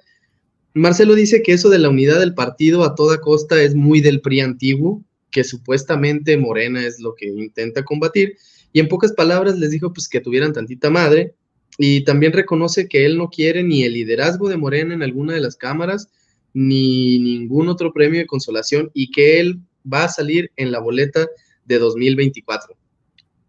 Marcelo 0.73 1.15
dice 1.15 1.43
que 1.43 1.53
eso 1.53 1.69
de 1.69 1.79
la 1.79 1.89
unidad 1.89 2.19
del 2.19 2.33
partido 2.33 2.83
a 2.83 2.95
toda 2.95 3.19
costa 3.19 3.61
es 3.61 3.75
muy 3.75 3.99
del 3.99 4.21
PRI 4.21 4.41
antiguo, 4.41 5.03
que 5.29 5.43
supuestamente 5.43 6.37
Morena 6.37 6.85
es 6.85 6.99
lo 6.99 7.15
que 7.15 7.27
intenta 7.27 7.83
combatir, 7.83 8.37
y 8.73 8.79
en 8.79 8.87
pocas 8.87 9.11
palabras 9.11 9.57
les 9.57 9.71
dijo 9.71 9.91
pues 9.91 10.07
que 10.07 10.21
tuvieran 10.21 10.53
tantita 10.53 10.89
madre, 10.89 11.35
y 11.77 12.03
también 12.03 12.33
reconoce 12.33 12.87
que 12.87 13.05
él 13.05 13.17
no 13.17 13.29
quiere 13.29 13.63
ni 13.63 13.83
el 13.83 13.93
liderazgo 13.93 14.49
de 14.49 14.57
Morena 14.57 14.93
en 14.93 15.03
alguna 15.03 15.33
de 15.33 15.41
las 15.41 15.55
cámaras, 15.55 16.09
ni 16.53 17.19
ningún 17.19 17.69
otro 17.69 17.93
premio 17.93 18.19
de 18.19 18.27
consolación 18.27 18.91
y 18.93 19.11
que 19.11 19.39
él 19.39 19.59
va 19.91 20.05
a 20.05 20.09
salir 20.09 20.51
en 20.57 20.71
la 20.71 20.79
boleta 20.79 21.27
de 21.65 21.79
2024. 21.79 22.75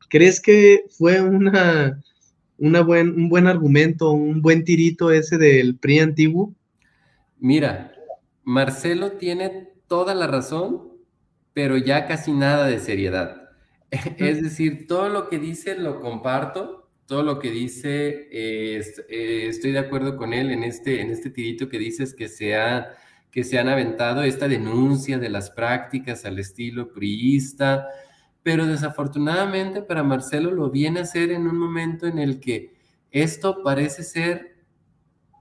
¿Crees 0.08 0.40
que 0.40 0.84
fue 0.90 1.20
una, 1.20 2.00
una 2.58 2.80
buen, 2.82 3.10
un 3.10 3.28
buen 3.28 3.46
argumento, 3.46 4.12
un 4.12 4.40
buen 4.40 4.64
tirito 4.64 5.10
ese 5.10 5.38
del 5.38 5.76
PRI 5.76 5.98
antiguo? 6.00 6.54
Mira, 7.42 7.92
Marcelo 8.44 9.14
tiene 9.14 9.72
toda 9.88 10.14
la 10.14 10.28
razón, 10.28 10.92
pero 11.52 11.76
ya 11.76 12.06
casi 12.06 12.30
nada 12.30 12.68
de 12.68 12.78
seriedad. 12.78 13.50
Es 13.90 14.40
decir, 14.40 14.86
todo 14.86 15.08
lo 15.08 15.28
que 15.28 15.40
dice 15.40 15.76
lo 15.76 15.98
comparto, 15.98 16.88
todo 17.06 17.24
lo 17.24 17.40
que 17.40 17.50
dice, 17.50 18.28
eh, 18.30 18.80
estoy 19.48 19.72
de 19.72 19.80
acuerdo 19.80 20.16
con 20.16 20.32
él 20.32 20.52
en 20.52 20.62
este, 20.62 21.00
en 21.00 21.10
este 21.10 21.30
tirito 21.30 21.68
que 21.68 21.80
dices 21.80 22.14
que 22.14 22.28
se, 22.28 22.56
que 23.32 23.42
se 23.42 23.58
han 23.58 23.68
aventado 23.68 24.22
esta 24.22 24.46
denuncia 24.46 25.18
de 25.18 25.28
las 25.28 25.50
prácticas 25.50 26.24
al 26.24 26.38
estilo 26.38 26.92
priista, 26.92 27.88
pero 28.44 28.66
desafortunadamente 28.66 29.82
para 29.82 30.04
Marcelo 30.04 30.52
lo 30.52 30.70
viene 30.70 31.00
a 31.00 31.02
hacer 31.02 31.32
en 31.32 31.48
un 31.48 31.58
momento 31.58 32.06
en 32.06 32.20
el 32.20 32.38
que 32.38 32.76
esto 33.10 33.64
parece 33.64 34.04
ser, 34.04 34.51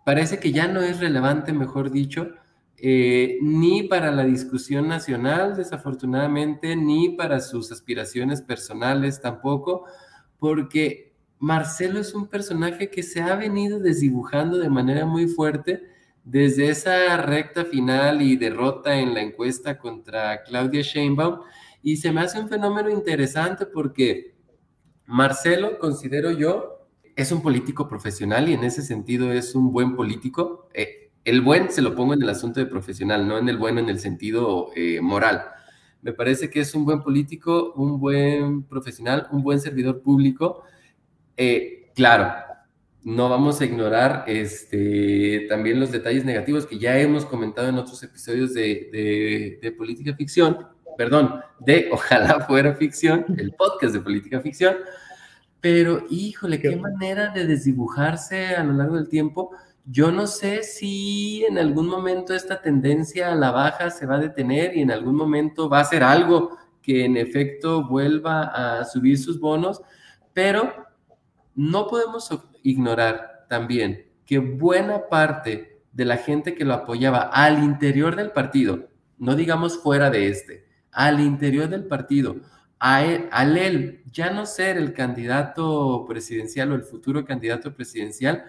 parece 0.03 0.39
que 0.39 0.51
ya 0.51 0.67
no 0.67 0.81
es 0.81 0.99
relevante, 0.99 1.53
mejor 1.53 1.91
dicho, 1.91 2.29
eh, 2.77 3.37
ni 3.41 3.83
para 3.83 4.11
la 4.11 4.23
discusión 4.23 4.87
nacional, 4.87 5.55
desafortunadamente, 5.55 6.75
ni 6.75 7.09
para 7.09 7.39
sus 7.39 7.71
aspiraciones 7.71 8.41
personales 8.41 9.21
tampoco, 9.21 9.85
porque 10.39 11.13
Marcelo 11.37 11.99
es 11.99 12.13
un 12.15 12.27
personaje 12.27 12.89
que 12.89 13.03
se 13.03 13.21
ha 13.21 13.35
venido 13.35 13.79
desdibujando 13.79 14.57
de 14.57 14.69
manera 14.69 15.05
muy 15.05 15.27
fuerte 15.27 15.83
desde 16.23 16.69
esa 16.69 17.17
recta 17.17 17.65
final 17.65 18.21
y 18.21 18.35
derrota 18.35 18.95
en 18.95 19.13
la 19.13 19.21
encuesta 19.21 19.77
contra 19.77 20.43
Claudia 20.43 20.81
Sheinbaum, 20.81 21.39
y 21.83 21.97
se 21.97 22.11
me 22.11 22.21
hace 22.21 22.39
un 22.39 22.49
fenómeno 22.49 22.89
interesante 22.89 23.65
porque 23.65 24.35
Marcelo, 25.05 25.77
considero 25.77 26.31
yo, 26.31 26.80
es 27.15 27.31
un 27.31 27.41
político 27.41 27.87
profesional 27.87 28.49
y 28.49 28.53
en 28.53 28.63
ese 28.63 28.81
sentido 28.81 29.31
es 29.31 29.55
un 29.55 29.71
buen 29.71 29.95
político. 29.95 30.67
Eh, 30.73 31.11
el 31.23 31.41
buen 31.41 31.71
se 31.71 31.81
lo 31.81 31.95
pongo 31.95 32.13
en 32.13 32.21
el 32.23 32.29
asunto 32.29 32.59
de 32.59 32.65
profesional, 32.65 33.27
no 33.27 33.37
en 33.37 33.47
el 33.49 33.57
bueno 33.57 33.79
en 33.79 33.89
el 33.89 33.99
sentido 33.99 34.69
eh, 34.75 34.99
moral. 35.01 35.43
Me 36.01 36.13
parece 36.13 36.49
que 36.49 36.61
es 36.61 36.73
un 36.73 36.83
buen 36.85 37.01
político, 37.01 37.73
un 37.75 37.99
buen 37.99 38.63
profesional, 38.63 39.27
un 39.31 39.43
buen 39.43 39.59
servidor 39.59 40.01
público. 40.01 40.63
Eh, 41.37 41.91
claro, 41.93 42.33
no 43.03 43.29
vamos 43.29 43.61
a 43.61 43.65
ignorar 43.65 44.23
este, 44.27 45.45
también 45.47 45.79
los 45.79 45.91
detalles 45.91 46.25
negativos 46.25 46.65
que 46.65 46.79
ya 46.79 46.97
hemos 46.97 47.25
comentado 47.25 47.69
en 47.69 47.75
otros 47.77 48.01
episodios 48.01 48.53
de, 48.53 49.59
de 49.61 49.71
política 49.71 50.15
ficción, 50.15 50.57
perdón, 50.97 51.41
de 51.59 51.89
Ojalá 51.91 52.41
fuera 52.47 52.73
ficción, 52.75 53.25
el 53.37 53.53
podcast 53.53 53.93
de 53.93 54.01
política 54.01 54.41
ficción, 54.41 54.75
pero 55.61 56.05
híjole, 56.09 56.59
qué 56.59 56.75
manera 56.75 57.29
de 57.29 57.45
desdibujarse 57.45 58.55
a 58.55 58.63
lo 58.63 58.73
largo 58.73 58.95
del 58.95 59.07
tiempo. 59.07 59.51
Yo 59.85 60.11
no 60.11 60.25
sé 60.25 60.63
si 60.63 61.45
en 61.45 61.59
algún 61.59 61.87
momento 61.87 62.33
esta 62.33 62.61
tendencia 62.61 63.31
a 63.31 63.35
la 63.35 63.51
baja 63.51 63.91
se 63.91 64.07
va 64.07 64.15
a 64.15 64.19
detener 64.19 64.75
y 64.75 64.81
en 64.81 64.91
algún 64.91 65.15
momento 65.15 65.69
va 65.69 65.79
a 65.79 65.85
ser 65.85 66.03
algo 66.03 66.57
que 66.81 67.05
en 67.05 67.15
efecto 67.15 67.87
vuelva 67.87 68.79
a 68.79 68.85
subir 68.85 69.19
sus 69.19 69.39
bonos, 69.39 69.81
pero 70.33 70.73
no 71.55 71.87
podemos 71.87 72.29
ignorar 72.63 73.45
también 73.47 74.07
que 74.25 74.39
buena 74.39 75.09
parte 75.09 75.83
de 75.91 76.05
la 76.05 76.17
gente 76.17 76.55
que 76.55 76.65
lo 76.65 76.73
apoyaba 76.73 77.21
al 77.21 77.63
interior 77.63 78.15
del 78.15 78.31
partido, 78.31 78.87
no 79.19 79.35
digamos 79.35 79.77
fuera 79.77 80.09
de 80.09 80.29
este, 80.29 80.65
al 80.91 81.19
interior 81.19 81.69
del 81.69 81.85
partido, 81.85 82.37
a 82.83 83.05
él, 83.05 83.29
al 83.31 83.57
él 83.57 84.01
ya 84.11 84.31
no 84.31 84.47
ser 84.47 84.75
el 84.75 84.93
candidato 84.93 86.03
presidencial 86.07 86.71
o 86.71 86.75
el 86.75 86.81
futuro 86.81 87.23
candidato 87.23 87.75
presidencial, 87.75 88.45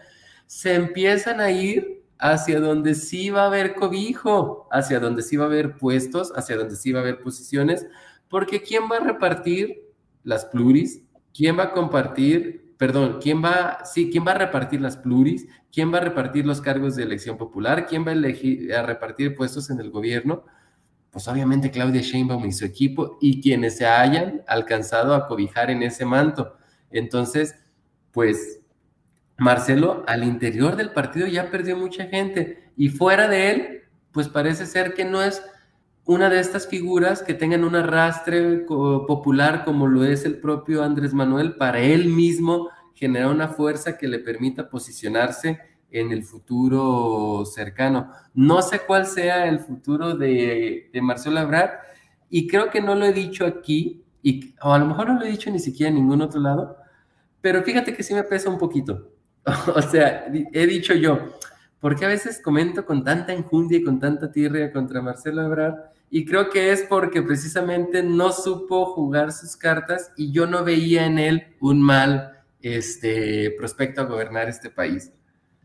se 0.47 0.75
empiezan 0.75 1.38
a 1.38 1.51
ir 1.51 2.03
hacia 2.18 2.59
donde 2.59 2.95
sí 2.95 3.29
va 3.29 3.42
a 3.42 3.47
haber 3.49 3.75
cobijo, 3.75 4.68
hacia 4.73 5.01
donde 5.01 5.23
sí 5.23 5.37
va 5.37 5.45
a 5.45 5.49
haber 5.49 5.77
puestos, 5.77 6.33
hacia 6.35 6.57
donde 6.57 6.77
sí 6.77 6.92
va 6.92 7.01
a 7.01 7.03
haber 7.03 7.21
posiciones, 7.21 7.87
porque 8.31 8.62
¿quién 8.62 8.85
va 8.90 8.97
a 8.97 9.01
repartir 9.01 9.83
las 10.25 10.47
pluris? 10.47 11.03
¿Quién 11.35 11.59
va 11.59 11.64
a 11.64 11.73
compartir, 11.73 12.75
perdón, 12.79 13.18
quién 13.21 13.45
va, 13.45 13.85
sí, 13.85 14.09
quién 14.11 14.27
va 14.27 14.31
a 14.33 14.38
repartir 14.38 14.81
las 14.81 14.97
pluris? 14.97 15.47
¿Quién 15.71 15.92
va 15.92 15.99
a 15.99 16.03
repartir 16.03 16.47
los 16.47 16.62
cargos 16.62 16.97
de 16.97 17.03
elección 17.03 17.37
popular? 17.37 17.87
¿Quién 17.87 18.07
va 18.07 18.11
a, 18.12 18.14
elegir, 18.14 18.73
a 18.75 18.83
repartir 18.83 19.35
puestos 19.35 19.68
en 19.68 19.79
el 19.79 19.90
gobierno? 19.90 20.45
Pues 21.12 21.29
obviamente 21.29 21.70
Claudia 21.70 22.01
Sheinbaum 22.01 22.46
y 22.46 22.53
su 22.53 22.64
equipo 22.64 23.18
y 23.20 23.42
quienes 23.42 23.77
se 23.77 23.87
hayan 23.87 24.42
alcanzado 24.48 25.14
a 25.14 25.29
cobijar 25.29 25.70
en 25.70 25.83
ese 25.83 26.07
manto. 26.07 26.57
Entonces, 26.90 27.55
pues 28.12 28.62
Marcelo 29.37 30.05
al 30.07 30.25
interior 30.25 30.75
del 30.75 30.92
partido 30.92 31.27
ya 31.27 31.51
perdió 31.51 31.77
mucha 31.77 32.07
gente 32.07 32.72
y 32.79 32.88
fuera 32.88 33.29
de 33.29 33.51
él, 33.51 33.83
pues 34.11 34.29
parece 34.29 34.64
ser 34.64 34.94
que 34.94 35.05
no 35.05 35.22
es 35.22 35.42
una 36.05 36.31
de 36.31 36.40
estas 36.40 36.66
figuras 36.66 37.22
que 37.22 37.35
tengan 37.35 37.64
un 37.64 37.77
arrastre 37.77 38.64
popular 38.66 39.64
como 39.66 39.87
lo 39.87 40.05
es 40.05 40.25
el 40.25 40.38
propio 40.38 40.83
Andrés 40.83 41.12
Manuel 41.12 41.57
para 41.57 41.81
él 41.81 42.07
mismo 42.07 42.70
generar 42.94 43.31
una 43.31 43.48
fuerza 43.48 43.98
que 43.98 44.09
le 44.09 44.18
permita 44.18 44.70
posicionarse 44.70 45.61
en 45.92 46.12
el 46.12 46.24
futuro 46.24 47.44
cercano. 47.46 48.11
No 48.35 48.62
sé 48.62 48.81
cuál 48.81 49.07
sea 49.07 49.46
el 49.48 49.61
futuro 49.61 50.16
de, 50.16 50.90
Marcelo 51.02 51.40
Ebrard 51.40 51.70
y 52.31 52.46
creo 52.48 52.70
que 52.70 52.81
no 52.81 52.94
lo 52.94 53.05
he 53.05 53.12
dicho 53.12 53.46
aquí, 53.46 54.02
y, 54.22 54.55
o 54.62 54.72
a 54.72 54.78
lo 54.78 54.87
mejor 54.87 55.09
no 55.09 55.18
lo 55.18 55.24
he 55.26 55.31
dicho 55.31 55.50
ni 55.50 55.59
siquiera 55.59 55.90
en 55.90 55.96
ningún 55.96 56.22
otro 56.22 56.40
lado, 56.40 56.76
pero 57.40 57.62
fíjate 57.62 57.94
que 57.94 58.02
sí 58.02 58.14
me 58.14 58.24
pesa 58.24 58.48
un 58.48 58.59
poquito 58.59 59.12
O 59.74 59.83
sea, 59.83 60.26
he 60.52 60.66
dicho 60.66 60.94
yo, 60.94 61.18
porque 61.81 62.05
a 62.05 62.09
veces 62.09 62.40
comento 62.42 62.87
con 62.87 63.05
tanta 63.05 63.33
enjundia 63.33 63.78
y 63.78 63.85
con 63.85 63.98
tanta 63.98 64.31
tirria 64.31 64.72
contra 64.72 65.02
Marcelo 65.02 65.42
Ebrard? 65.42 65.74
Y 66.11 66.24
creo 66.26 66.50
que 66.50 66.72
es 66.72 66.83
porque 66.83 67.22
precisamente 67.22 68.02
no 68.02 68.33
supo 68.33 68.87
jugar 68.87 69.33
sus 69.33 69.57
cartas 69.57 70.12
y 70.16 70.31
yo 70.31 70.46
no 70.46 70.62
veía 70.62 71.07
en 71.07 71.18
él 71.18 71.46
un 71.59 71.81
mal 71.81 72.42
este, 72.61 73.50
prospecto 73.57 74.02
a 74.02 74.05
gobernar 74.05 74.48
este 74.48 74.68
país. 74.68 75.11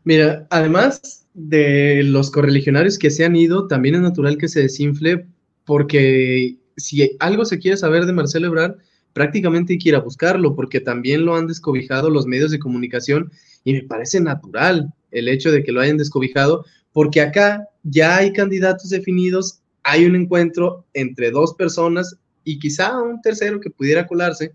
Mira, 0.08 0.48
además 0.52 1.28
de 1.34 2.02
los 2.02 2.32
correligionarios 2.32 2.98
que 2.98 3.12
se 3.12 3.26
han 3.26 3.36
ido, 3.36 3.68
también 3.68 3.96
es 3.96 4.00
natural 4.00 4.38
que 4.38 4.48
se 4.48 4.62
desinfle 4.62 5.28
porque 5.66 6.56
si 6.78 7.18
algo 7.20 7.44
se 7.44 7.60
quiere 7.60 7.76
saber 7.76 8.06
de 8.06 8.14
Marcelo 8.14 8.48
Ebrard, 8.48 8.78
prácticamente 9.12 9.74
hay 9.74 9.80
que 9.80 9.90
ir 9.90 9.96
a 9.96 10.00
buscarlo 10.00 10.56
porque 10.56 10.80
también 10.80 11.26
lo 11.26 11.36
han 11.36 11.48
descobijado 11.48 12.10
los 12.10 12.26
medios 12.26 12.52
de 12.52 12.60
comunicación 12.60 13.34
y 13.66 13.74
me 13.74 13.82
parece 13.82 14.22
natural 14.22 14.94
el 15.12 15.28
hecho 15.28 15.52
de 15.52 15.62
que 15.62 15.74
lo 15.74 15.82
hayan 15.82 15.98
descobijado, 15.98 16.64
porque 16.94 17.20
acá 17.20 17.68
ya 17.84 18.16
hay 18.16 18.32
candidatos 18.32 18.92
definidos, 18.92 19.60
hay 19.84 20.06
un 20.06 20.16
encuentro 20.16 20.86
entre 20.94 21.32
dos 21.32 21.54
personas 21.56 22.16
y 22.46 22.60
quizá 22.60 22.98
un 22.98 23.22
tercero 23.22 23.60
que 23.60 23.72
pudiera 23.72 24.08
colarse, 24.08 24.54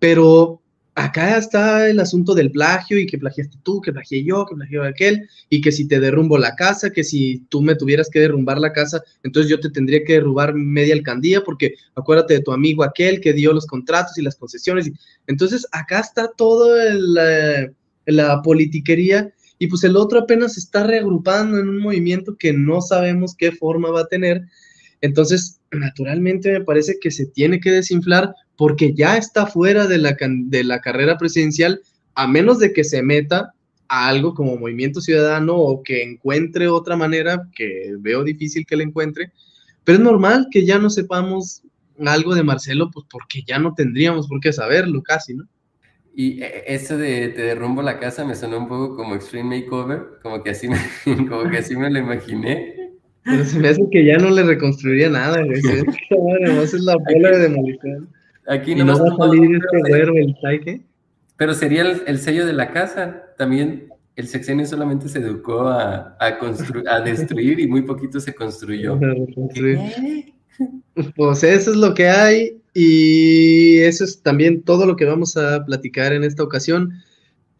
pero 0.00 0.60
acá 0.94 1.38
está 1.38 1.88
el 1.88 2.00
asunto 2.00 2.34
del 2.34 2.50
plagio 2.50 2.98
y 2.98 3.06
que 3.06 3.18
plagiaste 3.18 3.56
tú, 3.62 3.80
que 3.80 3.92
plagié 3.92 4.24
yo, 4.24 4.46
que 4.46 4.54
plagié 4.54 4.86
aquel, 4.86 5.28
y 5.48 5.60
que 5.60 5.72
si 5.72 5.88
te 5.88 6.00
derrumbo 6.00 6.38
la 6.38 6.54
casa, 6.54 6.90
que 6.90 7.04
si 7.04 7.46
tú 7.48 7.62
me 7.62 7.74
tuvieras 7.74 8.10
que 8.10 8.20
derrumbar 8.20 8.58
la 8.58 8.72
casa, 8.72 9.02
entonces 9.22 9.50
yo 9.50 9.60
te 9.60 9.70
tendría 9.70 10.04
que 10.04 10.14
derrubar 10.14 10.54
media 10.54 10.94
alcaldía, 10.94 11.42
porque 11.42 11.74
acuérdate 11.94 12.34
de 12.34 12.40
tu 12.40 12.52
amigo 12.52 12.84
aquel 12.84 13.20
que 13.20 13.32
dio 13.32 13.52
los 13.52 13.66
contratos 13.66 14.18
y 14.18 14.22
las 14.22 14.36
concesiones. 14.36 14.90
Entonces 15.26 15.66
acá 15.72 16.00
está 16.00 16.30
todo 16.36 16.80
el... 16.80 17.16
Eh, 17.20 17.72
la 18.06 18.42
politiquería, 18.42 19.32
y 19.58 19.68
pues 19.68 19.84
el 19.84 19.96
otro 19.96 20.20
apenas 20.20 20.54
se 20.54 20.60
está 20.60 20.84
reagrupando 20.84 21.58
en 21.58 21.68
un 21.68 21.78
movimiento 21.78 22.36
que 22.36 22.52
no 22.52 22.80
sabemos 22.80 23.36
qué 23.36 23.52
forma 23.52 23.90
va 23.90 24.00
a 24.02 24.06
tener. 24.08 24.42
Entonces, 25.02 25.60
naturalmente 25.72 26.52
me 26.52 26.64
parece 26.64 26.98
que 27.00 27.10
se 27.10 27.26
tiene 27.26 27.60
que 27.60 27.72
desinflar 27.72 28.34
porque 28.56 28.94
ya 28.94 29.16
está 29.16 29.46
fuera 29.46 29.86
de 29.86 29.98
la, 29.98 30.16
de 30.18 30.64
la 30.64 30.80
carrera 30.80 31.18
presidencial, 31.18 31.80
a 32.14 32.26
menos 32.26 32.58
de 32.60 32.72
que 32.72 32.84
se 32.84 33.02
meta 33.02 33.52
a 33.88 34.08
algo 34.08 34.32
como 34.32 34.56
movimiento 34.56 35.00
ciudadano 35.00 35.56
o 35.56 35.82
que 35.82 36.02
encuentre 36.02 36.68
otra 36.68 36.96
manera, 36.96 37.48
que 37.54 37.94
veo 37.98 38.22
difícil 38.22 38.64
que 38.64 38.76
le 38.76 38.84
encuentre, 38.84 39.32
pero 39.84 39.98
es 39.98 40.04
normal 40.04 40.46
que 40.50 40.64
ya 40.64 40.78
no 40.78 40.88
sepamos 40.88 41.62
algo 42.06 42.34
de 42.34 42.44
Marcelo, 42.44 42.90
pues 42.92 43.04
porque 43.10 43.42
ya 43.46 43.58
no 43.58 43.74
tendríamos 43.74 44.28
por 44.28 44.40
qué 44.40 44.52
saberlo 44.52 45.02
casi, 45.02 45.34
¿no? 45.34 45.44
Y 46.14 46.42
e, 46.42 46.64
eso 46.66 46.96
de 46.96 47.28
te 47.28 47.42
derrumbo 47.42 47.82
la 47.82 47.98
casa 47.98 48.24
me 48.24 48.34
sonó 48.34 48.58
un 48.58 48.68
poco 48.68 48.96
como 48.96 49.14
Extreme 49.14 49.60
Makeover, 49.60 50.20
como 50.22 50.42
que 50.42 50.50
así 50.50 50.68
como 51.28 51.50
que 51.50 51.58
así 51.58 51.76
me 51.76 51.90
lo 51.90 51.98
imaginé. 51.98 52.81
Pero 53.24 53.44
se 53.44 53.58
me 53.58 53.68
hace 53.68 53.88
que 53.90 54.04
ya 54.04 54.18
no 54.18 54.30
le 54.30 54.42
reconstruiría 54.42 55.08
nada, 55.08 55.42
güey. 55.44 55.60
Además 56.44 56.74
es 56.74 56.80
la 56.80 56.96
bola 56.96 57.30
de 57.30 57.38
demolición. 57.38 58.08
Aquí 58.48 58.74
no 58.74 58.86
va 58.86 58.94
a 58.94 59.16
salir 59.16 59.56
este 59.56 59.90
güero, 59.90 60.14
el 60.16 60.34
taike. 60.42 60.80
Pero 61.36 61.54
sería 61.54 61.82
el, 61.82 62.18
sello 62.18 62.46
de 62.46 62.52
la 62.52 62.72
casa. 62.72 63.22
También 63.38 63.88
el 64.16 64.26
sexenio 64.26 64.66
solamente 64.66 65.08
se 65.08 65.20
educó 65.20 65.68
a, 65.68 66.16
a, 66.18 66.38
a 66.88 67.00
destruir 67.00 67.60
y 67.60 67.66
muy 67.66 67.82
poquito 67.82 68.20
se 68.20 68.34
construyó. 68.34 68.98
Pues 71.16 71.42
eso 71.42 71.70
es 71.70 71.76
lo 71.76 71.94
que 71.94 72.08
hay. 72.08 72.60
Y 72.74 73.78
eso 73.78 74.04
es 74.04 74.22
también 74.22 74.62
todo 74.62 74.86
lo 74.86 74.96
que 74.96 75.06
vamos 75.06 75.36
a 75.36 75.64
platicar 75.64 76.12
en 76.12 76.24
esta 76.24 76.42
ocasión. 76.42 76.92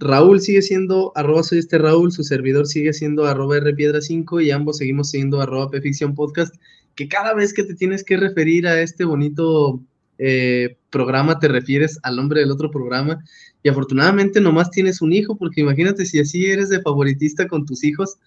Raúl 0.03 0.41
sigue 0.41 0.62
siendo 0.62 1.12
arroba 1.15 1.43
soy 1.43 1.59
este 1.59 1.79
Raúl, 1.79 2.12
su 2.12 2.25
servidor 2.25 2.67
sigue 2.67 2.93
siendo 2.93 3.27
arroba 3.27 3.57
rpiedra5 3.57 4.45
y 4.45 4.51
ambos 4.51 4.79
seguimos 4.79 5.11
siendo 5.11 5.41
arroba 5.41 5.71
pficción 5.71 6.15
podcast, 6.15 6.55
que 6.95 7.09
cada 7.09 7.35
vez 7.35 7.53
que 7.53 7.65
te 7.65 7.75
tienes 7.75 8.05
que 8.05 8.17
referir 8.17 8.67
a 8.67 8.81
este 8.81 9.05
bonito 9.05 9.81
eh, 10.19 10.77
programa 10.91 11.38
te 11.38 11.49
refieres 11.49 11.99
al 12.03 12.17
nombre 12.17 12.41
del 12.41 12.51
otro 12.51 12.71
programa. 12.71 13.25
Y 13.62 13.69
afortunadamente 13.69 14.41
nomás 14.41 14.71
tienes 14.71 15.01
un 15.01 15.12
hijo, 15.12 15.37
porque 15.37 15.61
imagínate 15.61 16.05
si 16.05 16.19
así 16.19 16.47
eres 16.47 16.69
de 16.69 16.81
favoritista 16.81 17.47
con 17.47 17.65
tus 17.65 17.85
hijos, 17.85 18.19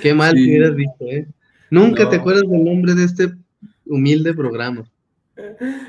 qué 0.00 0.14
mal 0.14 0.34
que 0.34 0.42
hubieras 0.42 0.76
dicho, 0.76 0.92
¿eh? 1.00 1.26
Nunca 1.70 2.08
te 2.08 2.16
acuerdas 2.16 2.42
del 2.48 2.64
nombre 2.64 2.94
de 2.94 3.04
este 3.04 3.32
humilde 3.86 4.34
programa. 4.34 4.84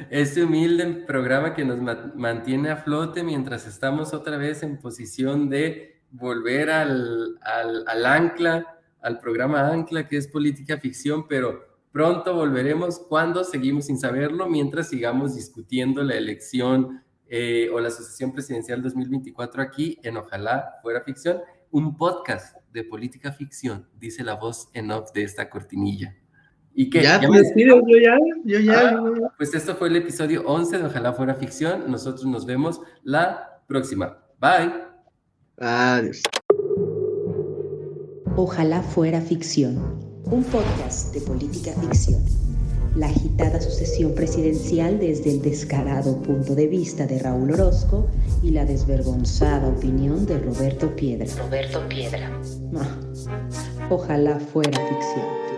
Este 0.10 0.44
humilde 0.44 0.86
programa 1.06 1.54
que 1.54 1.66
nos 1.66 1.80
mantiene 2.16 2.70
a 2.70 2.78
flote 2.78 3.24
mientras 3.24 3.68
estamos 3.68 4.14
otra 4.14 4.38
vez 4.38 4.64
en 4.64 4.78
posición 4.78 5.50
de 5.50 6.02
volver 6.12 6.70
al, 6.70 7.38
ancla, 7.44 8.80
al 9.02 9.20
programa 9.20 9.70
ancla 9.70 10.08
que 10.08 10.18
es 10.18 10.28
política 10.28 10.78
ficción, 10.78 11.28
pero 11.28 11.62
pronto 11.92 12.34
volveremos 12.34 13.00
cuando 13.00 13.44
seguimos 13.44 13.88
sin 13.88 14.00
saberlo, 14.00 14.48
mientras 14.48 14.90
sigamos 14.90 15.36
discutiendo 15.36 16.04
la 16.04 16.16
elección 16.16 17.04
eh, 17.28 17.70
o 17.74 17.80
la 17.82 17.92
sucesión 17.92 18.32
presidencial 18.32 18.82
2024 18.82 19.62
aquí 19.62 20.00
en 20.04 20.18
Ojalá 20.18 20.76
Fuera 20.82 21.02
Ficción, 21.02 21.40
un 21.72 21.98
podcast 21.98 22.56
de 22.72 22.84
política 22.86 23.34
ficción, 23.34 23.90
dice 24.00 24.24
la 24.24 24.36
voz 24.36 24.70
en 24.74 24.92
off 24.92 25.12
de 25.12 25.24
esta 25.24 25.50
cortinilla. 25.50 26.16
¿Y 26.76 26.90
qué? 26.90 27.04
Ya, 27.04 27.22
pues, 27.26 27.54
yo 27.56 27.82
ya, 28.02 28.18
yo 28.46 28.60
ya, 28.60 28.90
ah, 28.90 29.34
Pues 29.38 29.54
esto 29.54 29.76
fue 29.76 29.90
el 29.90 29.98
episodio 29.98 30.44
11 30.46 30.80
de 30.80 30.86
Ojalá 30.86 31.14
Fuera 31.14 31.36
Ficción. 31.36 31.90
Nosotros 31.90 32.26
nos 32.26 32.46
vemos 32.46 32.82
la 33.04 33.62
próxima. 33.68 34.18
Bye. 34.40 34.74
Adiós. 35.58 36.22
Ojalá 38.36 38.82
Fuera 38.82 39.22
Ficción, 39.22 39.78
un 40.26 40.44
podcast 40.44 41.14
de 41.14 41.22
política 41.22 41.72
ficción 41.74 42.24
la 42.96 43.08
agitada 43.08 43.60
sucesión 43.60 44.14
presidencial 44.14 45.00
desde 45.00 45.32
el 45.32 45.42
descarado 45.42 46.22
punto 46.22 46.54
de 46.54 46.68
vista 46.68 47.08
de 47.08 47.20
Raúl 47.20 47.52
Orozco 47.52 48.08
y 48.44 48.52
la 48.52 48.66
desvergonzada 48.66 49.68
opinión 49.68 50.26
de 50.26 50.38
Roberto 50.38 50.96
Piedra. 50.96 51.26
Roberto 51.38 51.88
Piedra. 51.90 52.30
ojalá 53.90 54.40
fuera 54.40 54.80
ficción. 54.88 55.53